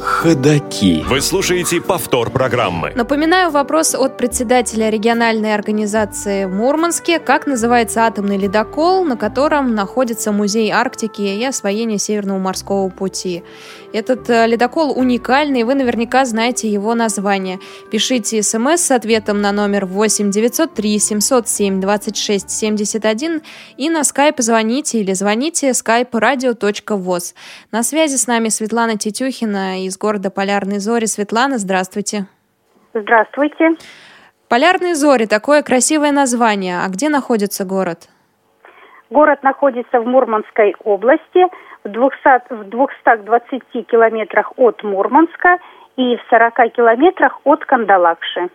[0.00, 1.04] Ходаки.
[1.06, 2.92] Вы слушаете повтор программы.
[2.94, 7.18] Напоминаю вопрос от председателя региональной организации в Мурманске.
[7.18, 13.44] Как называется атомный ледокол, на котором находится музей Арктики и освоение Северного морского пути?
[13.94, 17.60] Этот э, ледокол уникальный, вы наверняка знаете его название.
[17.92, 23.42] Пишите смс с ответом на номер 8 903 707 26 71
[23.76, 27.36] и на скайп звоните или звоните skype radio.voz.
[27.70, 31.06] На связи с нами Светлана Тетюхина из города Полярные Зори.
[31.06, 32.26] Светлана, здравствуйте.
[32.94, 33.76] Здравствуйте.
[34.48, 36.80] Полярные Зори, такое красивое название.
[36.80, 38.08] А где находится город?
[39.10, 41.46] Город находится в Мурманской области,
[41.84, 45.58] в 200, в 220 километрах от Мурманска
[45.96, 48.48] и в 40 километрах от Кандалакши.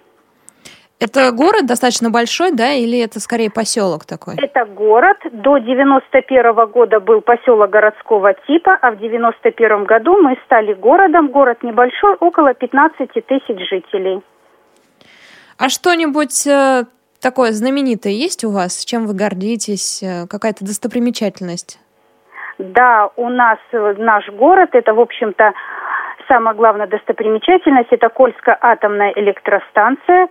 [1.00, 4.36] Это город достаточно большой, да, или это скорее поселок такой?
[4.36, 5.18] Это город.
[5.32, 11.30] До 91 -го года был поселок городского типа, а в 91 году мы стали городом.
[11.30, 14.22] Город небольшой, около 15 тысяч жителей.
[15.58, 16.84] А что-нибудь э,
[17.22, 18.84] такое знаменитое есть у вас?
[18.84, 20.04] Чем вы гордитесь?
[20.04, 21.80] Э, какая-то достопримечательность?
[22.60, 25.54] Да, у нас э, наш город, это, в общем-то,
[26.28, 30.28] самая главная достопримечательность, это Кольская атомная электростанция,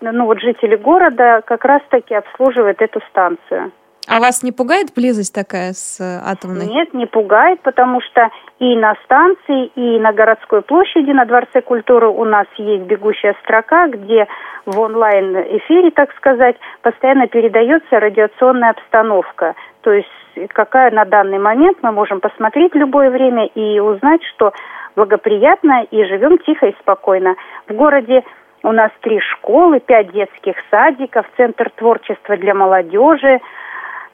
[0.00, 3.72] ну вот жители города как раз-таки обслуживают эту станцию.
[4.08, 6.66] А вас не пугает близость такая с э, атомной?
[6.66, 8.28] Нет, не пугает, потому что
[8.58, 13.88] и на станции, и на городской площади, на Дворце культуры у нас есть бегущая строка,
[13.88, 14.26] где
[14.64, 19.54] в онлайн-эфире, так сказать, постоянно передается радиационная обстановка.
[19.82, 20.08] То есть
[20.52, 24.52] какая на данный момент мы можем посмотреть в любое время и узнать, что
[24.94, 27.36] благоприятно и живем тихо и спокойно.
[27.68, 28.24] В городе
[28.62, 33.40] у нас три школы, пять детских садиков, центр творчества для молодежи,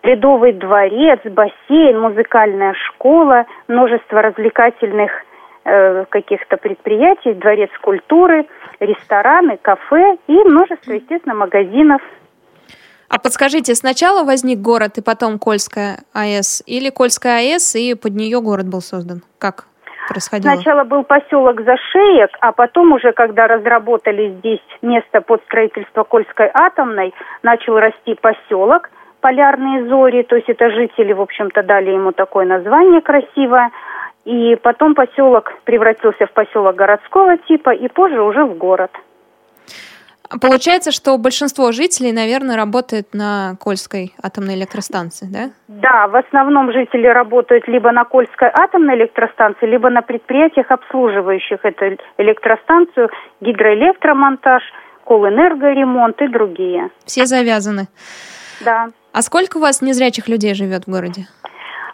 [0.02, 5.10] ледовый дворец, бассейн, музыкальная школа, множество развлекательных
[5.64, 8.46] э, каких-то предприятий, дворец культуры,
[8.80, 12.02] рестораны, кафе и множество, естественно, магазинов.
[13.12, 18.40] А подскажите, сначала возник город и потом Кольская АЭС, или Кольская АЭС и под нее
[18.40, 19.22] город был создан?
[19.38, 19.66] Как
[20.08, 20.54] происходило?
[20.54, 27.12] Сначала был поселок Зашеек, а потом уже, когда разработали здесь место под строительство Кольской атомной,
[27.42, 28.90] начал расти поселок–
[29.22, 33.70] полярные зори, то есть это жители, в общем-то, дали ему такое название красивое.
[34.24, 38.90] И потом поселок превратился в поселок городского типа и позже уже в город.
[40.40, 45.50] Получается, что большинство жителей, наверное, работает на Кольской атомной электростанции, да?
[45.68, 51.96] Да, в основном жители работают либо на Кольской атомной электростанции, либо на предприятиях, обслуживающих эту
[52.18, 54.62] электростанцию, гидроэлектромонтаж,
[55.04, 56.90] колэнергоремонт и другие.
[57.04, 57.88] Все завязаны.
[58.64, 58.88] Да.
[59.12, 61.26] А сколько у вас незрячих людей живет в городе?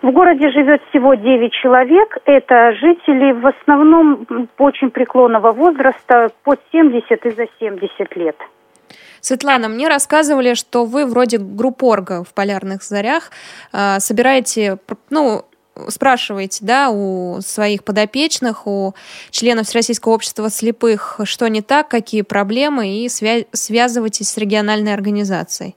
[0.03, 2.19] В городе живет всего 9 человек.
[2.25, 8.37] Это жители в основном очень преклонного возраста, под 70 и за 70 лет.
[9.21, 13.31] Светлана, мне рассказывали, что вы вроде группорга в «Полярных зарях»
[13.73, 14.79] э, собираете,
[15.11, 15.45] ну,
[15.89, 18.95] спрашиваете, да, у своих подопечных, у
[19.31, 25.77] членов Всероссийского общества слепых, что не так, какие проблемы, и свя- связываетесь с региональной организацией.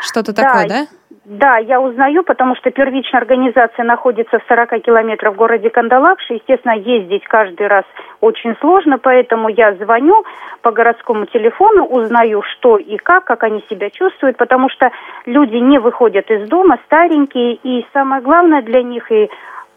[0.00, 0.86] Что-то да, такое, да?
[1.28, 6.34] Да, я узнаю, потому что первичная организация находится в 40 километрах в городе Кандалакши.
[6.34, 7.84] Естественно, ездить каждый раз
[8.20, 10.24] очень сложно, поэтому я звоню
[10.62, 14.92] по городскому телефону, узнаю, что и как, как они себя чувствуют, потому что
[15.24, 19.28] люди не выходят из дома, старенькие, и самое главное для них и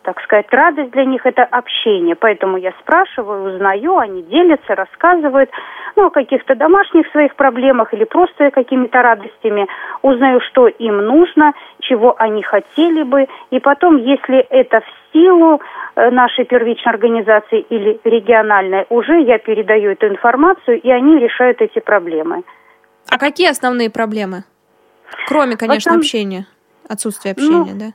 [0.04, 2.16] так сказать, радость для них это общение.
[2.16, 5.50] Поэтому я спрашиваю, узнаю, они делятся, рассказывают
[6.00, 9.68] ну, о каких-то домашних своих проблемах или просто какими-то радостями.
[10.02, 13.28] Узнаю, что им нужно, чего они хотели бы.
[13.52, 15.60] И потом, если это в силу
[15.96, 21.80] э, нашей первичной организации или региональной, уже я передаю эту информацию, и они решают эти
[21.80, 22.44] проблемы.
[23.12, 24.46] А какие основные проблемы?
[25.28, 26.00] Кроме, конечно, Потом...
[26.00, 26.46] общения,
[26.88, 27.86] отсутствия общения, ну, да?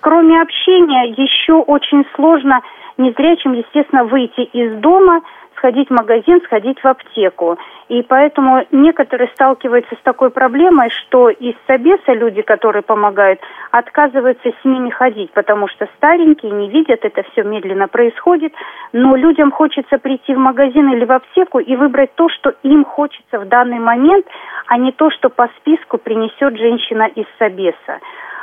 [0.00, 2.60] Кроме общения, еще очень сложно
[2.98, 5.22] незрячим, естественно, выйти из дома,
[5.64, 7.56] сходить в магазин, сходить в аптеку.
[7.88, 14.64] И поэтому некоторые сталкиваются с такой проблемой, что из собеса люди, которые помогают, отказываются с
[14.64, 18.52] ними ходить, потому что старенькие не видят, это все медленно происходит.
[18.92, 23.38] Но людям хочется прийти в магазин или в аптеку и выбрать то, что им хочется
[23.38, 24.26] в данный момент,
[24.66, 28.00] а не то, что по списку принесет женщина из собеса.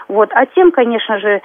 [0.07, 0.31] Вот.
[0.33, 1.41] А тем, конечно же,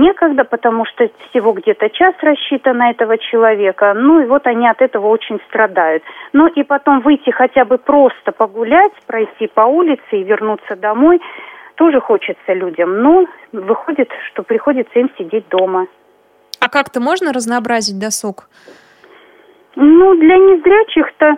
[0.00, 3.94] некогда, потому что всего где-то час рассчитан на этого человека.
[3.94, 6.02] Ну и вот они от этого очень страдают.
[6.32, 11.20] Ну и потом выйти хотя бы просто погулять, пройти по улице и вернуться домой
[11.76, 13.02] тоже хочется людям.
[13.02, 15.86] Но выходит, что приходится им сидеть дома.
[16.60, 18.48] А как-то можно разнообразить досуг?
[19.76, 21.36] Ну, для незрячих-то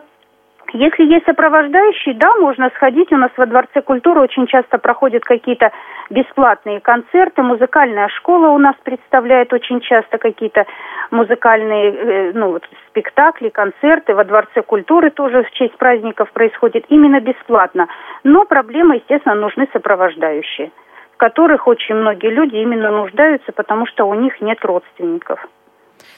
[0.73, 3.11] если есть сопровождающий, да, можно сходить.
[3.13, 5.73] У нас во Дворце культуры очень часто проходят какие-то
[6.11, 7.43] бесплатные концерты.
[7.43, 10.67] Музыкальная школа у нас представляет очень часто какие-то
[11.11, 14.15] музыкальные э, ну, спектакли, концерты.
[14.15, 17.89] Во Дворце культуры тоже в честь праздников происходит именно бесплатно.
[18.23, 20.71] Но проблемы, естественно, нужны сопровождающие,
[21.15, 25.47] в которых очень многие люди именно нуждаются, потому что у них нет родственников.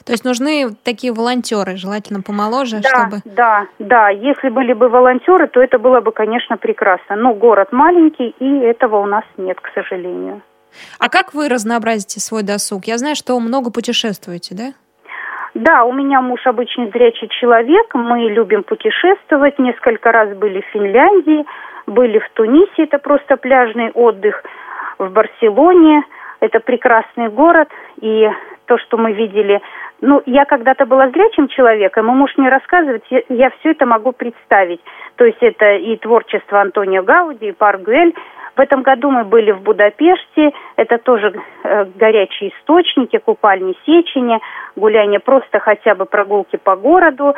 [0.05, 3.17] То есть нужны такие волонтеры, желательно помоложе, да, чтобы...
[3.25, 7.15] Да, да, если были бы волонтеры, то это было бы, конечно, прекрасно.
[7.15, 10.41] Но город маленький, и этого у нас нет, к сожалению.
[10.99, 12.85] А как вы разнообразите свой досуг?
[12.85, 14.73] Я знаю, что много путешествуете, да?
[15.53, 21.45] Да, у меня муж обычный зрячий человек, мы любим путешествовать, несколько раз были в Финляндии,
[21.87, 24.43] были в Тунисе, это просто пляжный отдых,
[24.97, 26.03] в Барселоне,
[26.39, 27.67] это прекрасный город,
[27.99, 28.29] и
[28.65, 29.61] то, что мы видели,
[30.01, 34.11] ну, я когда-то была зрячим человеком, и муж мне рассказывает, я, я все это могу
[34.11, 34.81] представить.
[35.15, 37.81] То есть это и творчество Антонио Гауди, и Парк
[38.55, 41.33] в этом году мы были в Будапеште, это тоже
[41.63, 44.39] э, горячие источники, купальни Сечени,
[44.75, 47.33] гуляние просто хотя бы прогулки по городу.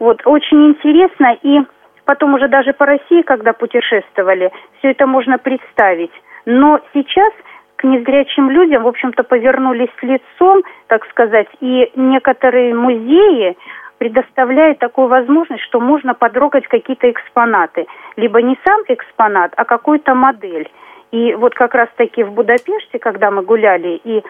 [0.00, 1.60] Вот, очень интересно, и
[2.04, 6.12] потом уже даже по России, когда путешествовали, все это можно представить.
[6.44, 7.32] Но сейчас
[7.78, 13.56] к незрячим людям, в общем-то, повернулись лицом, так сказать, и некоторые музеи,
[13.98, 17.86] предоставляет такую возможность, что можно потрогать какие-то экспонаты.
[18.16, 20.68] Либо не сам экспонат, а какую-то модель.
[21.12, 24.22] И вот как раз-таки в Будапеште, когда мы гуляли, и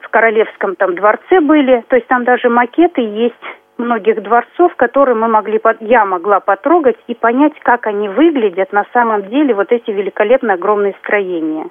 [0.00, 3.34] в Королевском там дворце были, то есть там даже макеты есть
[3.76, 9.28] многих дворцов, которые мы могли, я могла потрогать и понять, как они выглядят на самом
[9.28, 11.66] деле, вот эти великолепные огромные строения.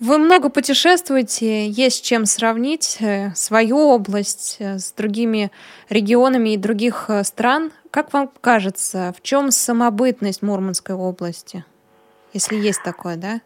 [0.00, 5.50] Вы много путешествуете, есть чем сравнить э, свою область э, с другими
[5.88, 7.70] регионами и других э, стран.
[7.92, 11.64] Как вам кажется, в чем самобытность Мурманской области,
[12.32, 13.40] если есть такое, да?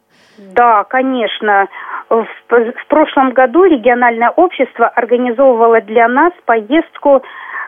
[0.55, 1.69] Да, конечно.
[2.09, 7.23] В, в прошлом году региональное общество организовывало для нас поездку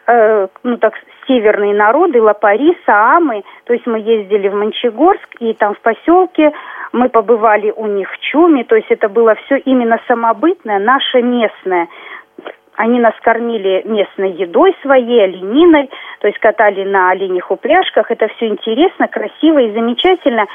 [0.07, 0.95] э, ну так
[1.31, 3.45] северные народы, Лапари, Саамы.
[3.65, 6.53] То есть мы ездили в Мончегорск и там в поселке
[6.93, 11.89] мы побывали у них в Чуме, то есть это было все именно самобытное, наше местное.
[12.75, 18.11] Они нас кормили местной едой своей, олениной, то есть катали на оленях упряжках.
[18.11, 20.47] Это все интересно, красиво и замечательно.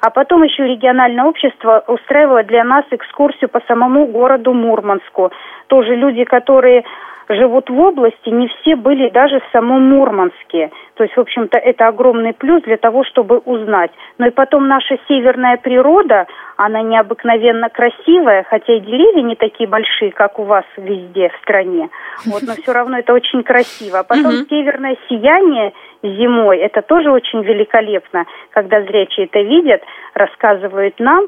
[0.00, 5.30] А потом еще региональное общество устраивало для нас экскурсию по самому городу Мурманску.
[5.66, 6.84] Тоже люди, которые
[7.28, 10.70] живут в области, не все были даже в самом Мурманске.
[10.94, 13.90] То есть, в общем-то, это огромный плюс для того, чтобы узнать.
[14.18, 20.12] Но и потом наша северная природа, она необыкновенно красивая, хотя и деревья не такие большие,
[20.12, 21.88] как у вас везде в стране.
[22.26, 24.00] Вот, но все равно это очень красиво.
[24.00, 25.72] А потом северное сияние
[26.02, 31.26] зимой, это тоже очень великолепно, когда зрячие это видят, рассказывают нам.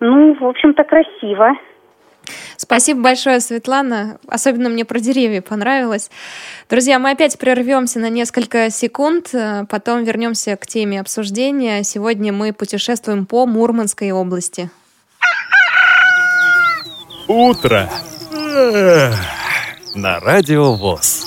[0.00, 1.52] Ну, в общем-то, красиво.
[2.56, 4.18] Спасибо большое, Светлана.
[4.28, 6.10] Особенно мне про деревья понравилось.
[6.68, 11.82] Друзья, мы опять прервемся на несколько секунд, э, потом вернемся к теме обсуждения.
[11.82, 14.70] Сегодня мы путешествуем по Мурманской области.
[17.28, 17.90] Утро
[19.94, 21.26] на радио ВОЗ.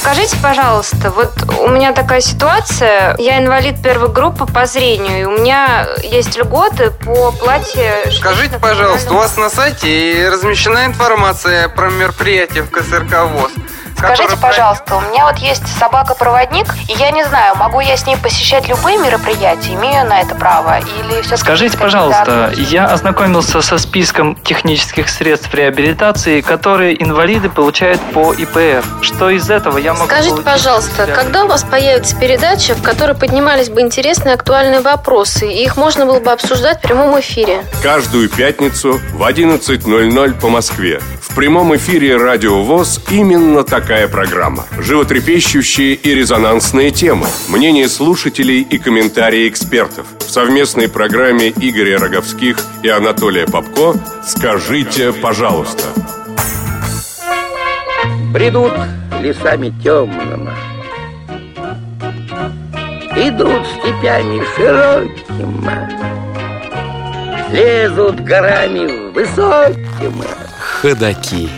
[0.00, 1.30] Скажите, пожалуйста, вот
[1.60, 6.90] у меня такая ситуация, я инвалид первой группы по зрению, и у меня есть льготы
[6.90, 8.10] по плате...
[8.10, 13.52] Скажите, пожалуйста, у вас на сайте размещена информация про мероприятие в КСРК ВОЗ?
[13.96, 18.16] Скажите, пожалуйста, у меня вот есть собака-проводник, и я не знаю, могу я с ней
[18.16, 24.36] посещать любые мероприятия, имею на это право, или все Скажите, пожалуйста, я ознакомился со списком
[24.36, 28.82] технических средств реабилитации, которые инвалиды получают по ИПР.
[29.02, 33.68] Что из этого я могу Скажите, пожалуйста, когда у вас появится передача, в которой поднимались
[33.68, 37.64] бы интересные актуальные вопросы, и их можно было бы обсуждать в прямом эфире?
[37.82, 41.00] Каждую пятницу в 11.00 по Москве.
[41.20, 44.66] В прямом эфире Радио ВОЗ именно такая программа.
[44.78, 50.06] Животрепещущие и резонансные темы, мнения слушателей и комментарии экспертов.
[50.20, 55.82] В совместной программе Игоря Роговских и Анатолия Попко «Скажите, пожалуйста».
[58.32, 58.74] Бредут
[59.20, 60.52] лесами темными,
[63.16, 65.90] Идут степями широкими,
[67.52, 70.28] Лезут горами высокими.
[70.60, 71.50] Ходаки.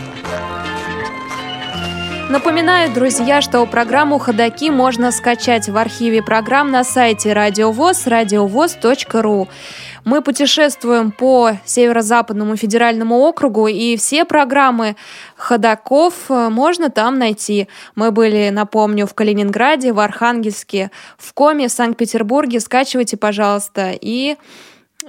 [2.33, 9.47] Напоминаю, друзья, что программу «Ходоки» можно скачать в архиве программ на сайте радиовоз, радиовоз.ру.
[10.03, 14.95] Мы путешествуем по Северо-Западному федеральному округу, и все программы
[15.35, 17.67] ходаков можно там найти.
[17.93, 22.61] Мы были, напомню, в Калининграде, в Архангельске, в Коме, в Санкт-Петербурге.
[22.61, 24.37] Скачивайте, пожалуйста, и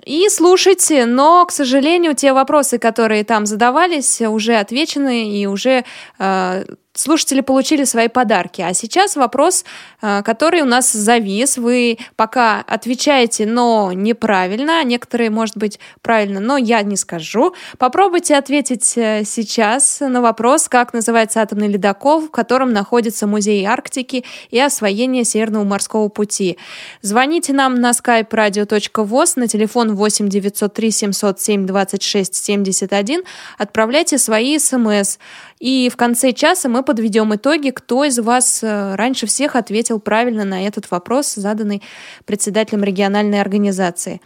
[0.05, 5.85] и слушайте, но, к сожалению, те вопросы, которые там задавались, уже отвечены и уже
[6.19, 6.65] э,
[6.95, 8.63] слушатели получили свои подарки.
[8.63, 9.65] А сейчас вопрос,
[10.01, 11.59] э, который у нас завис.
[11.59, 14.83] Вы пока отвечаете, но неправильно.
[14.85, 17.55] Некоторые, может быть, правильно, но я не скажу.
[17.79, 24.25] Попробуйте ответить э, сейчас на вопрос, как называется атомный ледокол, в котором находится музей Арктики
[24.51, 26.59] и освоение Северного морского пути.
[27.03, 33.23] Звоните нам на skype radio.voz на телефон 8 903 707 26 71.
[33.59, 35.19] Отправляйте свои смс.
[35.65, 40.45] И в конце часа мы подведем итоги, кто из вас э, раньше всех ответил правильно
[40.45, 41.81] на этот вопрос, заданный
[42.27, 44.21] председателем региональной организации.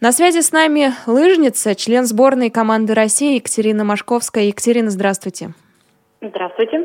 [0.00, 4.44] На связи с нами лыжница, член сборной команды России Екатерина Машковская.
[4.44, 5.52] Екатерина, здравствуйте.
[6.22, 6.84] Здравствуйте.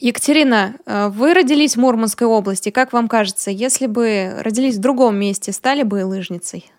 [0.00, 2.70] Екатерина, э, вы родились в Мурманской области.
[2.70, 6.72] Как вам кажется, если бы родились в другом месте, стали бы лыжницей?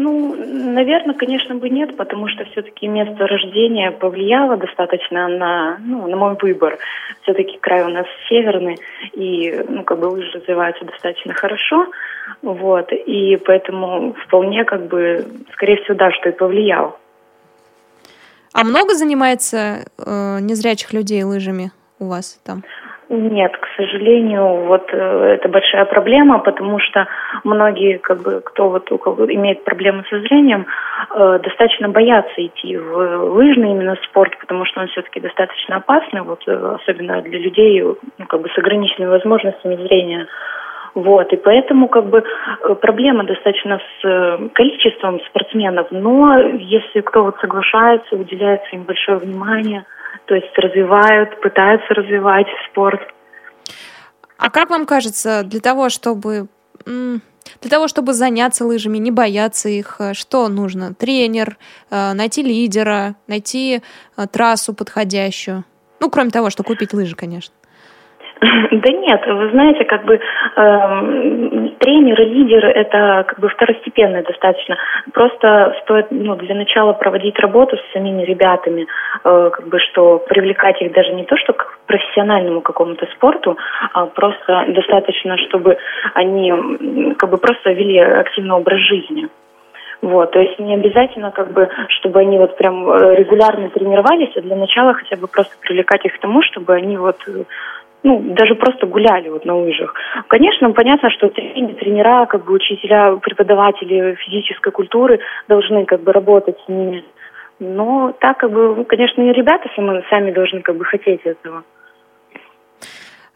[0.00, 6.16] Ну, наверное, конечно бы нет, потому что все-таки место рождения повлияло достаточно на, ну, на
[6.16, 6.78] мой выбор.
[7.22, 8.78] Все-таки край у нас северный,
[9.14, 11.88] и, ну, как бы лыжи развиваются достаточно хорошо,
[12.42, 16.96] вот, и поэтому вполне, как бы, скорее всего, да, что и повлиял.
[18.52, 22.62] А много занимается э, незрячих людей лыжами у вас там?
[23.10, 27.06] Нет, к сожалению, вот э, это большая проблема, потому что
[27.42, 30.66] многие, как бы, кто вот у кого имеет проблемы со зрением,
[31.14, 36.42] э, достаточно боятся идти в лыжный именно спорт, потому что он все-таки достаточно опасный, вот
[36.46, 40.26] э, особенно для людей, ну, как бы с ограниченными возможностями зрения.
[40.92, 47.38] Вот, и поэтому как бы э, проблема достаточно с количеством спортсменов, но если кто вот
[47.40, 49.86] соглашается, уделяется им большое внимание–
[50.26, 53.00] то есть развивают, пытаются развивать спорт.
[54.36, 56.48] А как вам кажется, для того, чтобы
[56.84, 60.94] для того, чтобы заняться лыжами, не бояться их, э, что нужно?
[60.94, 61.56] Тренер,
[61.90, 63.82] э, найти лидера, найти
[64.16, 65.64] э, трассу подходящую.
[66.00, 67.54] Ну, кроме того, что купить лыжи, конечно.
[68.70, 70.20] Да нет, вы знаете, как бы э,
[71.80, 74.76] тренер и лидер это как бы второстепенное достаточно.
[75.12, 78.86] Просто стоит ну, для начала проводить работу с самими ребятами,
[79.24, 83.56] э, как бы что привлекать их даже не то, что к профессиональному какому-то спорту,
[83.92, 85.78] а просто достаточно, чтобы
[86.14, 89.28] они как бы просто вели активный образ жизни.
[90.00, 94.40] Вот, то есть не обязательно, как бы, чтобы они вот прям э, регулярно тренировались, а
[94.40, 97.16] для начала хотя бы просто привлекать их к тому, чтобы они вот
[98.02, 99.94] ну, даже просто гуляли вот на лыжах.
[100.28, 106.56] Конечно, понятно, что тренеры, тренера, как бы учителя, преподаватели физической культуры должны как бы работать
[106.64, 107.04] с ними.
[107.58, 111.64] Но так, как бы, ну, конечно, и ребята сами, сами должны как бы хотеть этого.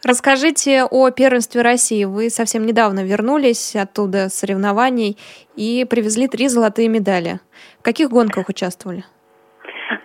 [0.05, 2.03] Расскажите о первенстве России.
[2.03, 5.17] Вы совсем недавно вернулись оттуда с соревнований
[5.55, 7.39] и привезли три золотые медали.
[7.79, 9.03] В каких гонках участвовали?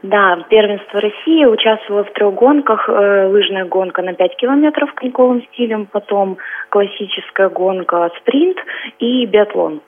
[0.03, 2.89] Да, первенство России участвовала в трех гонках.
[2.89, 6.39] Э, лыжная гонка на 5 километров коньковым стилем, потом
[6.69, 8.59] классическая гонка спринт
[9.01, 9.81] и биатлон.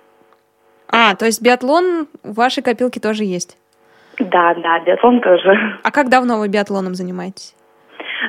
[0.89, 3.57] А, то есть биатлон в вашей копилке тоже есть?
[4.19, 5.79] Да, да, биатлон тоже.
[5.85, 7.55] А как давно вы биатлоном занимаетесь?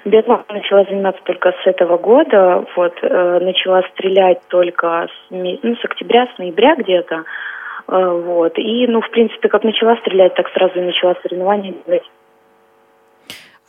[0.06, 2.66] Биатлон начала заниматься только с этого года.
[2.76, 7.24] Вот, э, начала стрелять только с, ну, с октября, с ноября где-то.
[7.92, 8.58] Э, вот.
[8.58, 12.10] И, ну, в принципе, как начала стрелять, так сразу и начала соревнования делать.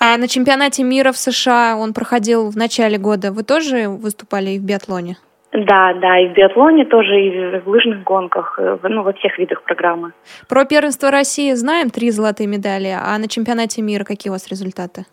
[0.01, 3.33] А на чемпионате мира в США он проходил в начале года.
[3.33, 5.17] Вы тоже выступали и в биатлоне?
[5.53, 9.63] Да, да, и в биатлоне тоже, и в лыжных гонках, э, ну, во всех видах
[9.65, 10.13] программы.
[10.49, 15.05] Про первенство России знаем, три золотые медали, а на чемпионате мира какие у вас результаты?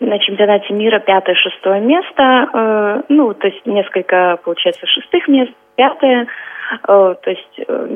[0.00, 6.26] На чемпионате мира пятое, шестое место, э, ну, то есть несколько, получается, шестых мест, пятое,
[6.86, 7.86] то есть, э,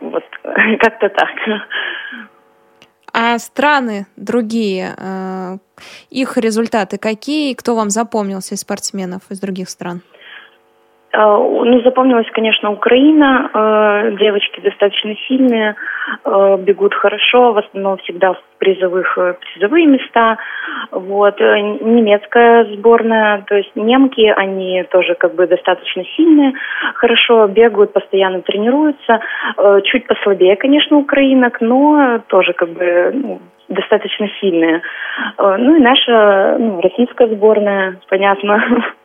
[0.00, 0.24] вот
[0.80, 1.30] как-то так.
[3.12, 5.58] А страны другие, э,
[6.10, 7.54] их результаты какие?
[7.54, 10.02] Кто вам запомнился из спортсменов из других стран?
[11.12, 13.50] А, ну, запомнилась, конечно, Украина.
[13.52, 15.74] А, девочки достаточно сильные,
[16.24, 20.38] а, бегут хорошо, в основном всегда в призовых э, призовые места.
[20.92, 21.40] Вот.
[21.40, 26.52] Э, немецкая сборная, то есть немки, они тоже как бы достаточно сильные,
[26.94, 29.20] хорошо бегают, постоянно тренируются.
[29.84, 34.82] Чуть послабее, конечно, украинок, но тоже как бы ну, достаточно сильные.
[35.38, 38.62] Ну и наша ну, российская сборная, понятно,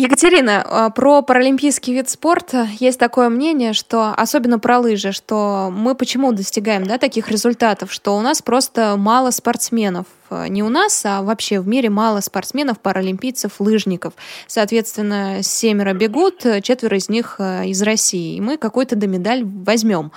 [0.00, 5.96] Екатерина, а, про паралимпийский вид спорта есть такое мнение, что особенно про лыжи, что мы
[5.96, 10.06] почему достигаем да, таких результатов, что у нас просто мало спортсменов.
[10.30, 14.12] А, не у нас, а вообще в мире мало спортсменов, паралимпийцев, лыжников.
[14.46, 18.36] Соответственно, семеро бегут, четверо из них из России.
[18.36, 20.12] И мы какой-то до медаль возьмем.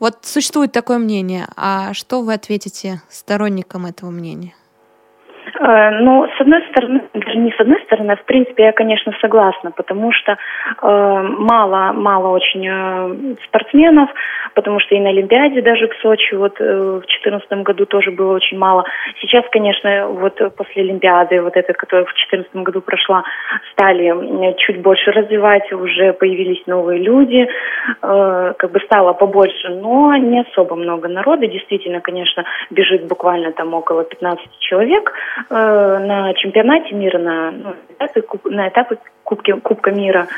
[0.00, 1.46] Вот существует такое мнение.
[1.56, 4.54] А что вы ответите сторонникам этого мнения?
[5.60, 9.12] Э, ну, с одной стороны, даже не с одной стороны, а в принципе я, конечно,
[9.20, 10.36] согласна, потому что э,
[10.82, 14.10] мало, мало очень э, спортсменов,
[14.54, 18.34] потому что и на Олимпиаде даже в Сочи вот э, в 2014 году тоже было
[18.34, 18.84] очень мало.
[19.20, 23.24] Сейчас, конечно, вот после Олимпиады, вот этой, которая в 2014 году прошла,
[23.72, 27.46] стали чуть больше развивать, уже появились новые люди,
[28.02, 31.46] э, как бы стало побольше, но не особо много народа.
[31.46, 35.12] Действительно, конечно, бежит буквально там около 15 человек,
[35.48, 40.28] Э, на чемпионате мира, на, ну, этапе, на этапе Кубки, Кубка мира.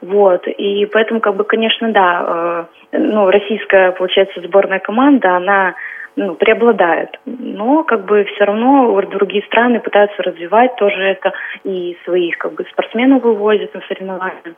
[0.00, 0.46] Вот.
[0.46, 5.74] И поэтому, как бы, конечно, да, э, ну, российская, получается, сборная команда, она
[6.16, 7.18] ну, преобладает.
[7.24, 11.32] Но как бы все равно другие страны пытаются развивать тоже это
[11.64, 14.54] и своих как бы спортсменов вывозят на соревнования.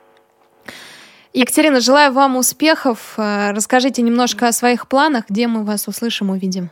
[1.35, 3.15] Екатерина, желаю вам успехов.
[3.19, 6.71] Э, расскажите немножко о своих планах, где мы вас услышим, увидим.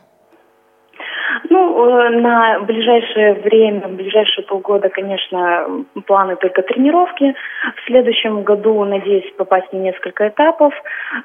[1.61, 7.35] Ну, э, на ближайшее время, в ближайшие полгода, конечно, планы только тренировки.
[7.75, 10.73] В следующем году, надеюсь, попасть на несколько этапов.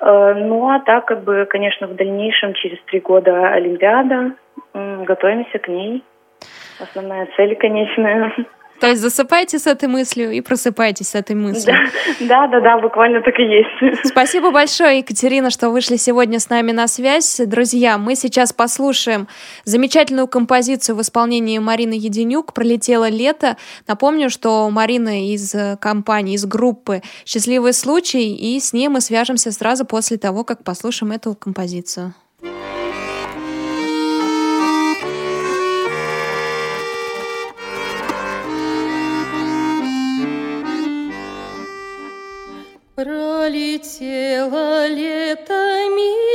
[0.01, 4.33] Э, ну, а так, как бы, конечно, в дальнейшем, через три года Олимпиада.
[4.75, 6.05] Готовимся к ней.
[6.81, 8.33] Основная цель, конечная.
[8.81, 11.77] То есть засыпайте с этой мыслью и просыпайтесь с этой мыслью.
[12.21, 14.07] Да, да, да, буквально так и есть.
[14.07, 17.41] Спасибо большое, Екатерина, что вышли сегодня с нами на связь.
[17.45, 19.29] Друзья, мы сейчас послушаем
[19.65, 23.57] замечательную композицию в исполнении Марины Единюк «Пролетело лето».
[23.87, 29.85] Напомню, что Марина из компании, из группы «Счастливый случай», и с ней мы свяжемся сразу
[29.85, 32.15] после того, как послушаем эту композицию.
[42.97, 45.61] Пролетело лето,
[45.97, 46.26] минуло,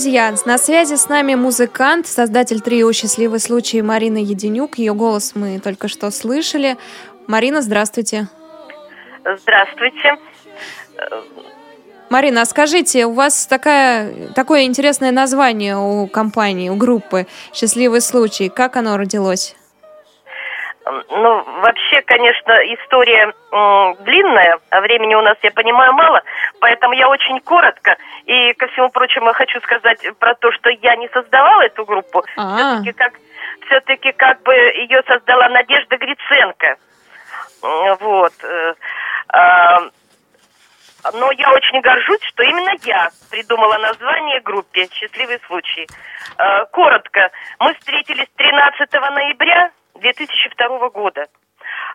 [0.00, 4.78] друзья, на связи с нами музыкант, создатель трио «Счастливый случай» Марина Единюк.
[4.78, 6.78] Ее голос мы только что слышали.
[7.26, 8.26] Марина, здравствуйте.
[9.22, 10.16] Здравствуйте.
[12.08, 18.48] Марина, а скажите, у вас такая, такое интересное название у компании, у группы «Счастливый случай».
[18.48, 19.54] Как оно родилось?
[21.10, 23.34] Ну, вообще, конечно, история
[24.02, 26.22] длинная, а времени у нас, я понимаю, мало,
[26.60, 27.96] поэтому я очень коротко.
[28.26, 32.24] И, ко всему прочему, хочу сказать про то, что я не создавала эту группу.
[32.36, 32.56] А.
[32.56, 33.12] Все-таки как,
[33.66, 36.76] все-таки как бы ее создала Надежда Гриценко.
[37.62, 38.32] Вот.
[38.42, 38.74] э,
[39.28, 39.80] а,
[41.12, 45.86] но я очень горжусь, что именно я придумала название группе «Счастливый случай».
[46.38, 51.26] Э, Коротко, мы встретились 13 ноября 2002 года.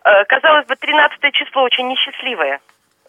[0.04, 2.60] Э, Казалось бы, 13 число очень несчастливое.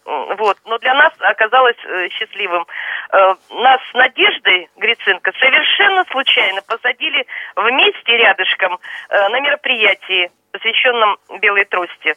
[0.07, 2.65] Вот, но для нас оказалось э, счастливым.
[3.11, 7.27] Э, Нас с Надеждой Гриценко совершенно случайно посадили
[7.57, 8.79] вместе рядышком
[9.09, 12.15] э, на мероприятии, посвященном белой трости.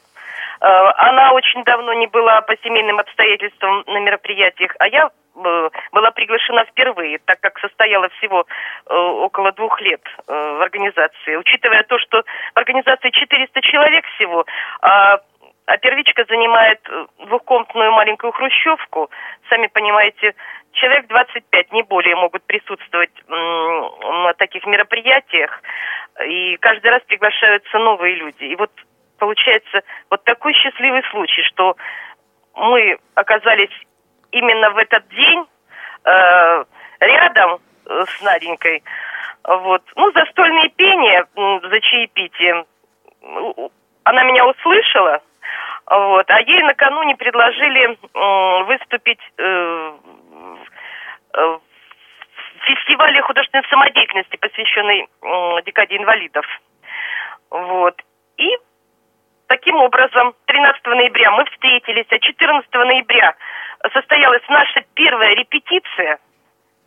[0.60, 7.18] Она очень давно не была по семейным обстоятельствам на мероприятиях, а я была приглашена впервые,
[7.24, 8.46] так как состояла всего
[8.86, 11.36] э, около двух лет э, в организации.
[11.36, 12.22] Учитывая то, что
[12.54, 14.44] в организации 400 человек всего,
[14.82, 15.20] а
[15.70, 19.08] а первичка занимает э, двухкомнатную маленькую хрущевку.
[19.48, 20.34] Сами понимаете,
[20.72, 25.62] человек 25, не более, могут присутствовать на таких мероприятиях.
[26.26, 28.44] И каждый раз приглашаются новые люди.
[28.44, 28.72] И вот
[29.18, 31.76] получается вот такой счастливый случай, что
[32.56, 33.70] мы оказались
[34.32, 35.46] именно в этот день
[36.04, 36.64] э,
[36.98, 38.82] рядом э, с Наденькой.
[39.44, 39.82] Вот.
[39.94, 42.66] Ну, застольные пения за чаепитием.
[44.02, 45.22] Она меня услышала,
[45.90, 46.30] вот.
[46.30, 49.92] А ей накануне предложили э, выступить э,
[51.34, 51.60] в
[52.64, 56.46] фестивале художественной самодеятельности, посвященной э, декаде инвалидов.
[57.50, 58.00] Вот.
[58.36, 58.56] И
[59.48, 63.34] таким образом 13 ноября мы встретились, а 14 ноября
[63.92, 66.20] состоялась наша первая репетиция.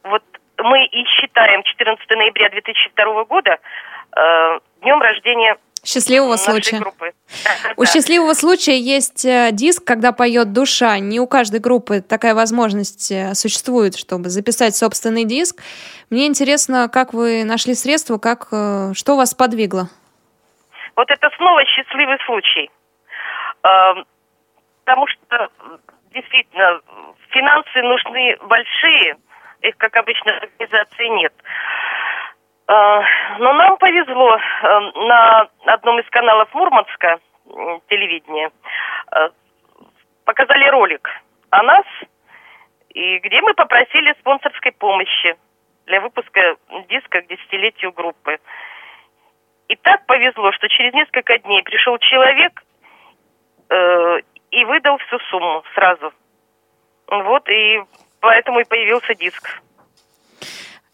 [0.04, 0.24] Вот
[0.60, 3.60] мы и считаем 14 ноября 2002 года
[4.16, 6.80] э, днем рождения Счастливого случая.
[6.80, 7.12] Группы.
[7.76, 10.98] У счастливого случая есть э, диск, когда поет душа.
[11.00, 15.62] Не у каждой группы такая возможность э, существует, чтобы записать собственный диск.
[16.10, 19.90] Мне интересно, как вы нашли средства, как, э, что вас подвигло?
[20.96, 22.70] Вот это снова счастливый случай.
[23.64, 24.06] Эм,
[24.86, 25.50] потому что
[26.14, 26.80] действительно
[27.30, 29.16] финансы нужны большие,
[29.62, 31.34] их, как обычно, в организации нет.
[32.68, 33.02] А,
[33.40, 34.38] но нам повезло.
[34.38, 37.20] Эм, на одном из каналов Мурманска
[37.90, 38.52] телевидения
[39.12, 39.30] э,
[40.24, 41.10] показали ролик
[41.50, 41.86] о нас,
[42.90, 45.36] и где мы попросили спонсорской помощи
[45.86, 46.56] для выпуска
[46.88, 48.40] диска к десятилетию группы.
[49.68, 52.64] И так повезло, что через несколько дней пришел человек
[53.70, 54.20] э,
[54.52, 56.14] и выдал всю сумму сразу.
[57.08, 57.82] Вот, и
[58.22, 59.62] поэтому и появился диск.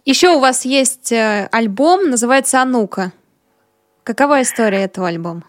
[0.09, 3.11] Еще у вас есть э, альбом, называется «Анука».
[4.03, 5.43] Какова история этого альбома?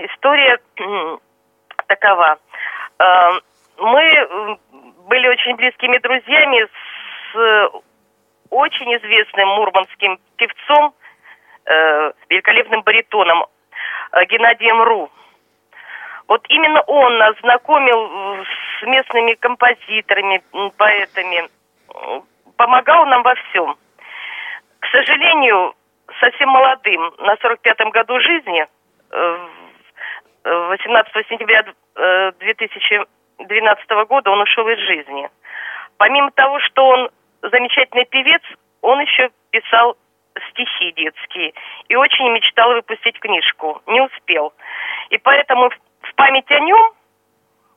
[0.00, 0.58] История
[1.86, 2.36] такова.
[2.98, 3.04] Э,
[3.78, 4.58] мы
[5.06, 7.68] были очень близкими друзьями с э,
[8.50, 10.92] очень известным мурманским певцом,
[12.28, 13.46] великолепным баритоном
[14.28, 15.10] Геннадием Ру.
[16.26, 18.44] Вот именно он нас знакомил
[18.80, 20.42] с местными композиторами,
[20.76, 21.48] поэтами,
[22.56, 23.76] помогал нам во всем.
[24.80, 25.74] К сожалению,
[26.20, 28.66] совсем молодым, на 45-м году жизни,
[30.44, 31.64] 18 э, сентября
[32.38, 35.28] 2012 э, года он ушел из жизни.
[35.98, 37.10] Помимо того, что он
[37.42, 38.42] замечательный певец,
[38.82, 39.96] он еще писал
[40.50, 41.54] стихи детские
[41.88, 43.80] и очень мечтал выпустить книжку.
[43.86, 44.52] Не успел.
[45.10, 45.70] И поэтому
[46.02, 46.92] в память о нем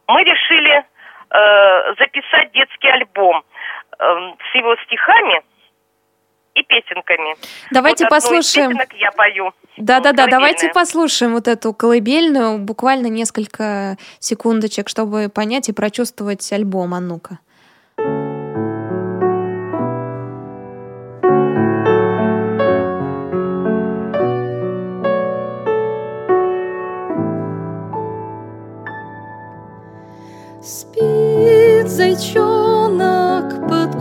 [0.08, 0.84] мы решили
[1.32, 3.44] э, записать детский альбом
[4.00, 4.04] э,
[4.52, 5.42] с его стихами
[6.56, 7.36] и песенками.
[7.72, 8.78] Давайте вот послушаем.
[8.96, 9.54] я пою.
[9.78, 17.00] Да-да-да, давайте послушаем вот эту колыбельную, буквально несколько секундочек, чтобы понять и прочувствовать альбом «А
[17.00, 17.40] ну-ка».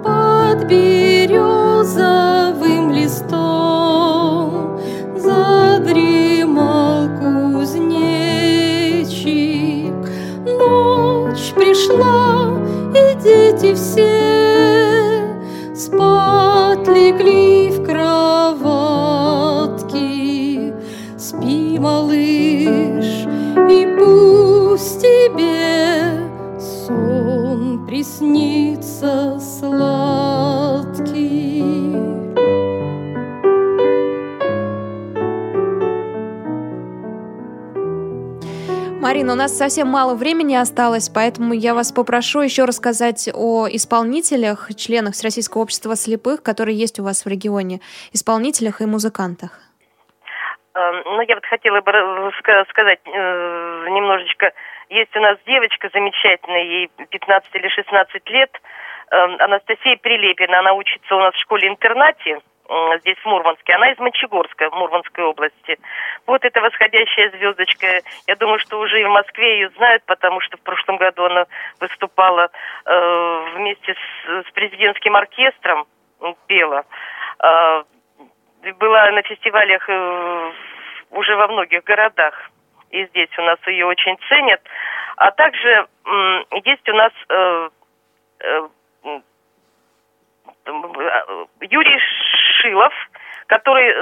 [0.02, 1.30] Под березовым
[2.90, 4.80] листом
[5.16, 7.94] Задремал кузнечик.
[10.44, 12.50] Ночь пришла,
[12.94, 14.25] и дети все
[39.36, 45.62] нас совсем мало времени осталось, поэтому я вас попрошу еще рассказать о исполнителях, членах Всероссийского
[45.62, 47.80] общества слепых, которые есть у вас в регионе,
[48.12, 49.50] исполнителях и музыкантах.
[50.74, 51.92] Эм, ну, я вот хотела бы
[52.70, 54.52] сказать э, немножечко
[54.88, 58.50] есть у нас девочка замечательная, ей 15 или 16 лет,
[59.10, 60.60] эм, Анастасия Прилепина.
[60.60, 62.40] Она учится у нас в школе-интернате
[63.00, 63.74] здесь, в Мурманске.
[63.74, 65.78] Она из Мочегорска, Мурманской области.
[66.26, 68.00] Вот эта восходящая звездочка.
[68.26, 71.46] Я думаю, что уже и в Москве ее знают, потому что в прошлом году она
[71.80, 72.50] выступала
[72.84, 75.86] э, вместе с, с президентским оркестром,
[76.46, 76.84] пела.
[77.42, 77.82] э,
[78.78, 80.52] была на фестивалях э,
[81.10, 82.50] уже во многих городах.
[82.90, 84.60] И здесь у нас ее очень ценят.
[85.16, 87.68] А также м, есть у нас э,
[88.40, 88.68] э,
[91.60, 91.98] Юрий
[92.66, 92.92] Шилов,
[93.46, 93.94] который э,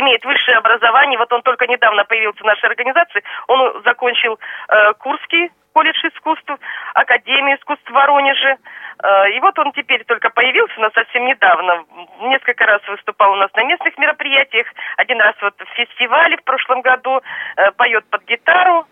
[0.00, 1.18] имеет высшее образование.
[1.18, 3.22] Вот он только недавно появился в нашей организации.
[3.46, 4.38] Он закончил
[4.68, 6.50] э, Курский колледж искусств,
[6.94, 8.56] Академию искусств в Воронеже.
[9.02, 11.84] Э, и вот он теперь только появился у нас совсем недавно.
[12.22, 14.66] Несколько раз выступал у нас на местных мероприятиях.
[14.96, 17.20] Один раз вот в фестивале в прошлом году.
[17.56, 18.86] Э, поет под гитару.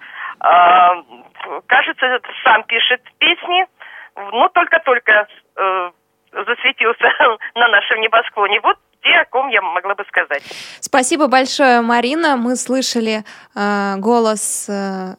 [0.45, 1.03] Э,
[1.67, 3.67] кажется, сам пишет песни.
[4.33, 5.91] Но только-только э,
[6.33, 7.13] засветился
[7.55, 8.61] на нашем небосклоне.
[8.61, 10.43] Вот те, о ком я могла бы сказать.
[10.81, 12.37] Спасибо большое, Марина.
[12.37, 13.25] Мы слышали
[13.55, 15.15] э, голос э,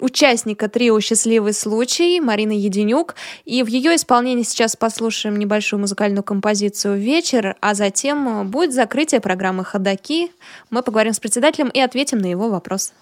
[0.00, 3.14] участника трио «Счастливый случай» Марины Единюк.
[3.44, 9.64] И в ее исполнении сейчас послушаем небольшую музыкальную композицию «Вечер», а затем будет закрытие программы
[9.64, 10.32] «Ходоки».
[10.70, 12.92] Мы поговорим с председателем и ответим на его вопрос.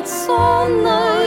[0.00, 1.19] Над сонной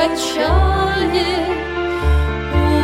[0.00, 1.48] качает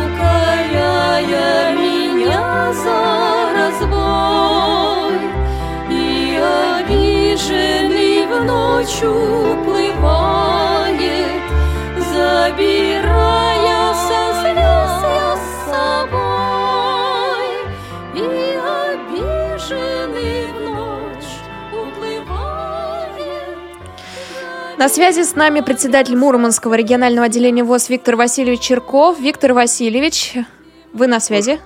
[0.05, 2.99] Укоряя меня за
[3.55, 5.17] разбой.
[5.89, 6.39] И
[6.77, 10.16] обиженный в ночь уплывает
[24.77, 29.19] На связи с нами председатель Мурманского регионального отделения ВОЗ Виктор Васильевич Черков.
[29.19, 30.35] Виктор Васильевич,
[30.93, 31.59] вы на связи?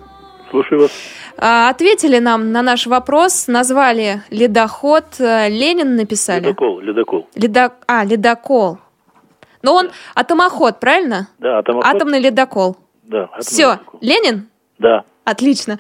[0.50, 0.92] Слушаю вас.
[1.38, 5.06] А, Ответили нам на наш вопрос, назвали ледоход.
[5.20, 6.42] э, Ленин написали.
[6.46, 7.28] Ледокол, ледокол.
[7.36, 7.72] Ледо...
[7.88, 8.78] А, ледокол.
[9.62, 11.28] Но он атомоход, правильно?
[11.40, 11.94] Да, атомоход.
[11.94, 12.78] Атомный ледокол.
[13.04, 14.00] Да, атомный Все, ледокол.
[14.02, 14.50] Ленин?
[14.80, 15.04] Да.
[15.32, 15.78] Отлично.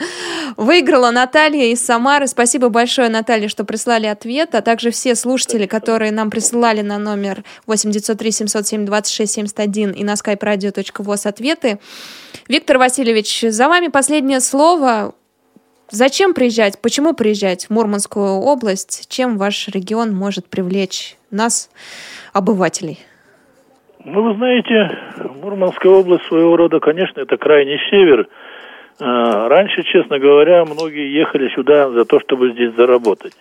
[0.55, 2.27] Выиграла Наталья из Самары.
[2.27, 7.43] Спасибо большое, Наталья, что прислали ответ, а также все слушатели, которые нам присылали на номер
[7.67, 11.79] 8903 707 26 71 и на skype radio.voz ответы.
[12.47, 15.13] Виктор Васильевич, за вами последнее слово.
[15.89, 16.81] Зачем приезжать?
[16.81, 19.09] Почему приезжать в Мурманскую область?
[19.09, 21.69] Чем ваш регион может привлечь нас,
[22.31, 22.99] обывателей?
[24.05, 24.97] Ну, вы знаете,
[25.41, 28.29] Мурманская область своего рода, конечно, это крайний север.
[29.03, 33.33] А, Раньше, честно говоря, многие ехали сюда за то, чтобы здесь заработать.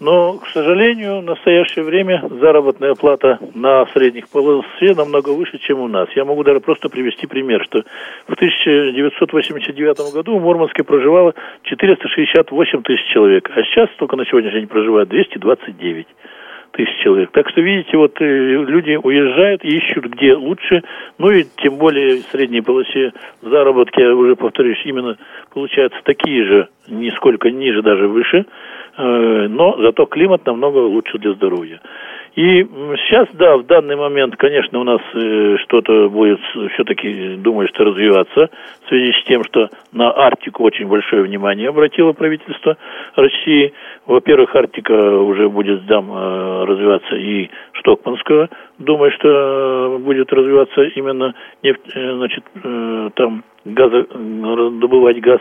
[0.00, 5.88] Но, к сожалению, в настоящее время заработная плата на средних полосе намного выше, чем у
[5.88, 6.08] нас.
[6.16, 7.82] Я могу даже просто привести пример, что
[8.26, 14.68] в 1989 году в Мурманске проживало 468 тысяч человек, а сейчас только на сегодняшний день
[14.68, 16.06] проживает 229
[16.72, 17.30] тысяч человек.
[17.32, 20.82] Так что, видите, вот э, люди уезжают, ищут где лучше,
[21.18, 23.12] ну и тем более в средней полосе
[23.42, 25.16] заработки, я уже повторюсь, именно
[25.52, 28.46] получаются такие же, нисколько ниже, даже выше,
[29.02, 31.80] но зато климат намного лучше для здоровья.
[32.36, 36.38] И сейчас, да, в данный момент, конечно, у нас э, что-то будет
[36.74, 38.50] все-таки, думаю, что развиваться
[38.84, 42.76] в связи с тем, что на Арктику очень большое внимание обратило правительство
[43.16, 43.72] России.
[44.06, 48.48] Во-первых, Арктика уже будет там э, развиваться и Штокманского.
[48.78, 51.34] Думаю, что э, будет развиваться именно
[51.64, 55.40] нефть, э, значит, э, там газо, э, добывать газ.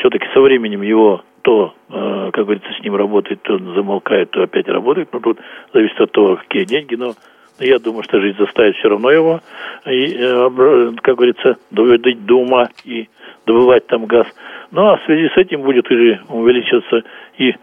[0.00, 4.66] Все-таки со временем его то, э, как говорится, с ним работает, то замолкает, то опять
[4.66, 5.08] работает.
[5.12, 5.38] Но тут
[5.72, 6.96] зависит от того, какие деньги.
[6.96, 7.14] Но
[7.60, 9.40] я думаю, что жизнь заставит все равно его,
[9.86, 13.08] и, э, как говорится, доводить до ума и
[13.46, 14.26] добывать там газ.
[14.72, 17.04] Ну, а в связи с этим будет уже увеличиваться
[17.38, 17.54] и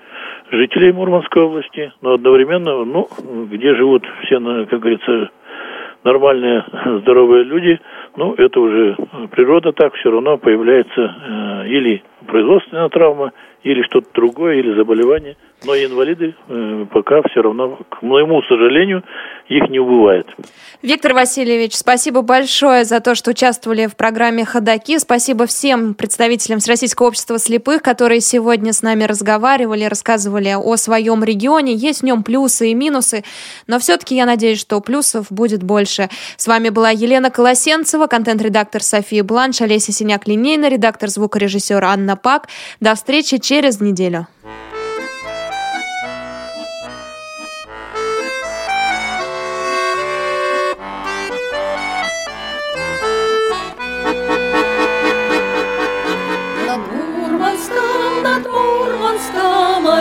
[0.50, 3.10] жителей Мурманской области, но одновременно, ну,
[3.52, 5.30] где живут все, как говорится,
[6.06, 6.64] нормальные,
[7.02, 7.82] здоровые люди,
[8.16, 8.96] ну, это уже
[9.32, 15.38] природа так, все равно появляется э, или производственная травма, или что-то другое, или заболевание.
[15.66, 19.04] Но инвалиды э, пока все равно, к моему сожалению,
[19.48, 20.28] их не убывает.
[20.82, 24.98] Виктор Васильевич, спасибо большое за то, что участвовали в программе «Ходоки».
[24.98, 31.74] Спасибо всем представителям Всероссийского общества слепых, которые сегодня с нами разговаривали, рассказывали о своем регионе.
[31.74, 33.24] Есть в нем плюсы и минусы,
[33.68, 36.10] но все-таки я надеюсь, что плюсов будет больше.
[36.36, 42.50] С вами была Елена Колосенцева, контент-редактор София Бланш, Олеся Синяк-Линейна, редактор звукорежиссер Анна Пак.
[42.82, 44.28] До встречи через неделю.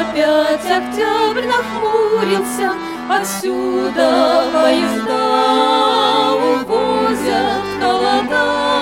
[0.02, 2.72] опять октябрь нахмурился,
[3.08, 8.81] Отсюда поезда увозят холода.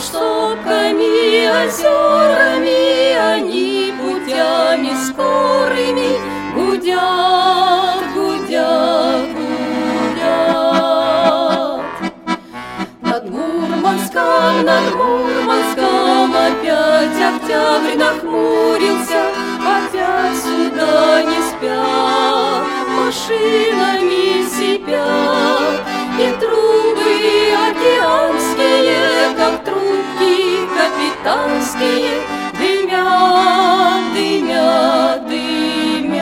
[0.00, 6.12] Меж сопками, озерами они путями скорыми
[6.54, 10.40] гудят, гудят, гудят.
[13.02, 19.22] Над Мурманском, над Мурманском опять октябрь нахмурился,
[19.60, 22.64] опять сюда не спят,
[22.98, 25.80] машинами сипят,
[26.18, 26.80] и трубы
[27.80, 27.98] трубки
[31.20, 32.22] капитанские,
[32.58, 36.20] дымят, дымят, дымят.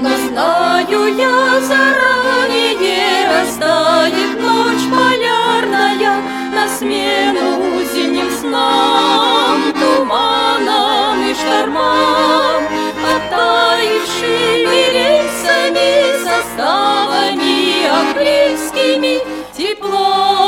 [0.00, 6.14] Но знаю я заранее, растает ночь полярная
[6.54, 12.64] на смену зимним снам, туманам и штормам,
[13.16, 15.90] оттаившими рельсами,
[16.24, 19.14] составами апрельскими,
[19.56, 20.39] тепло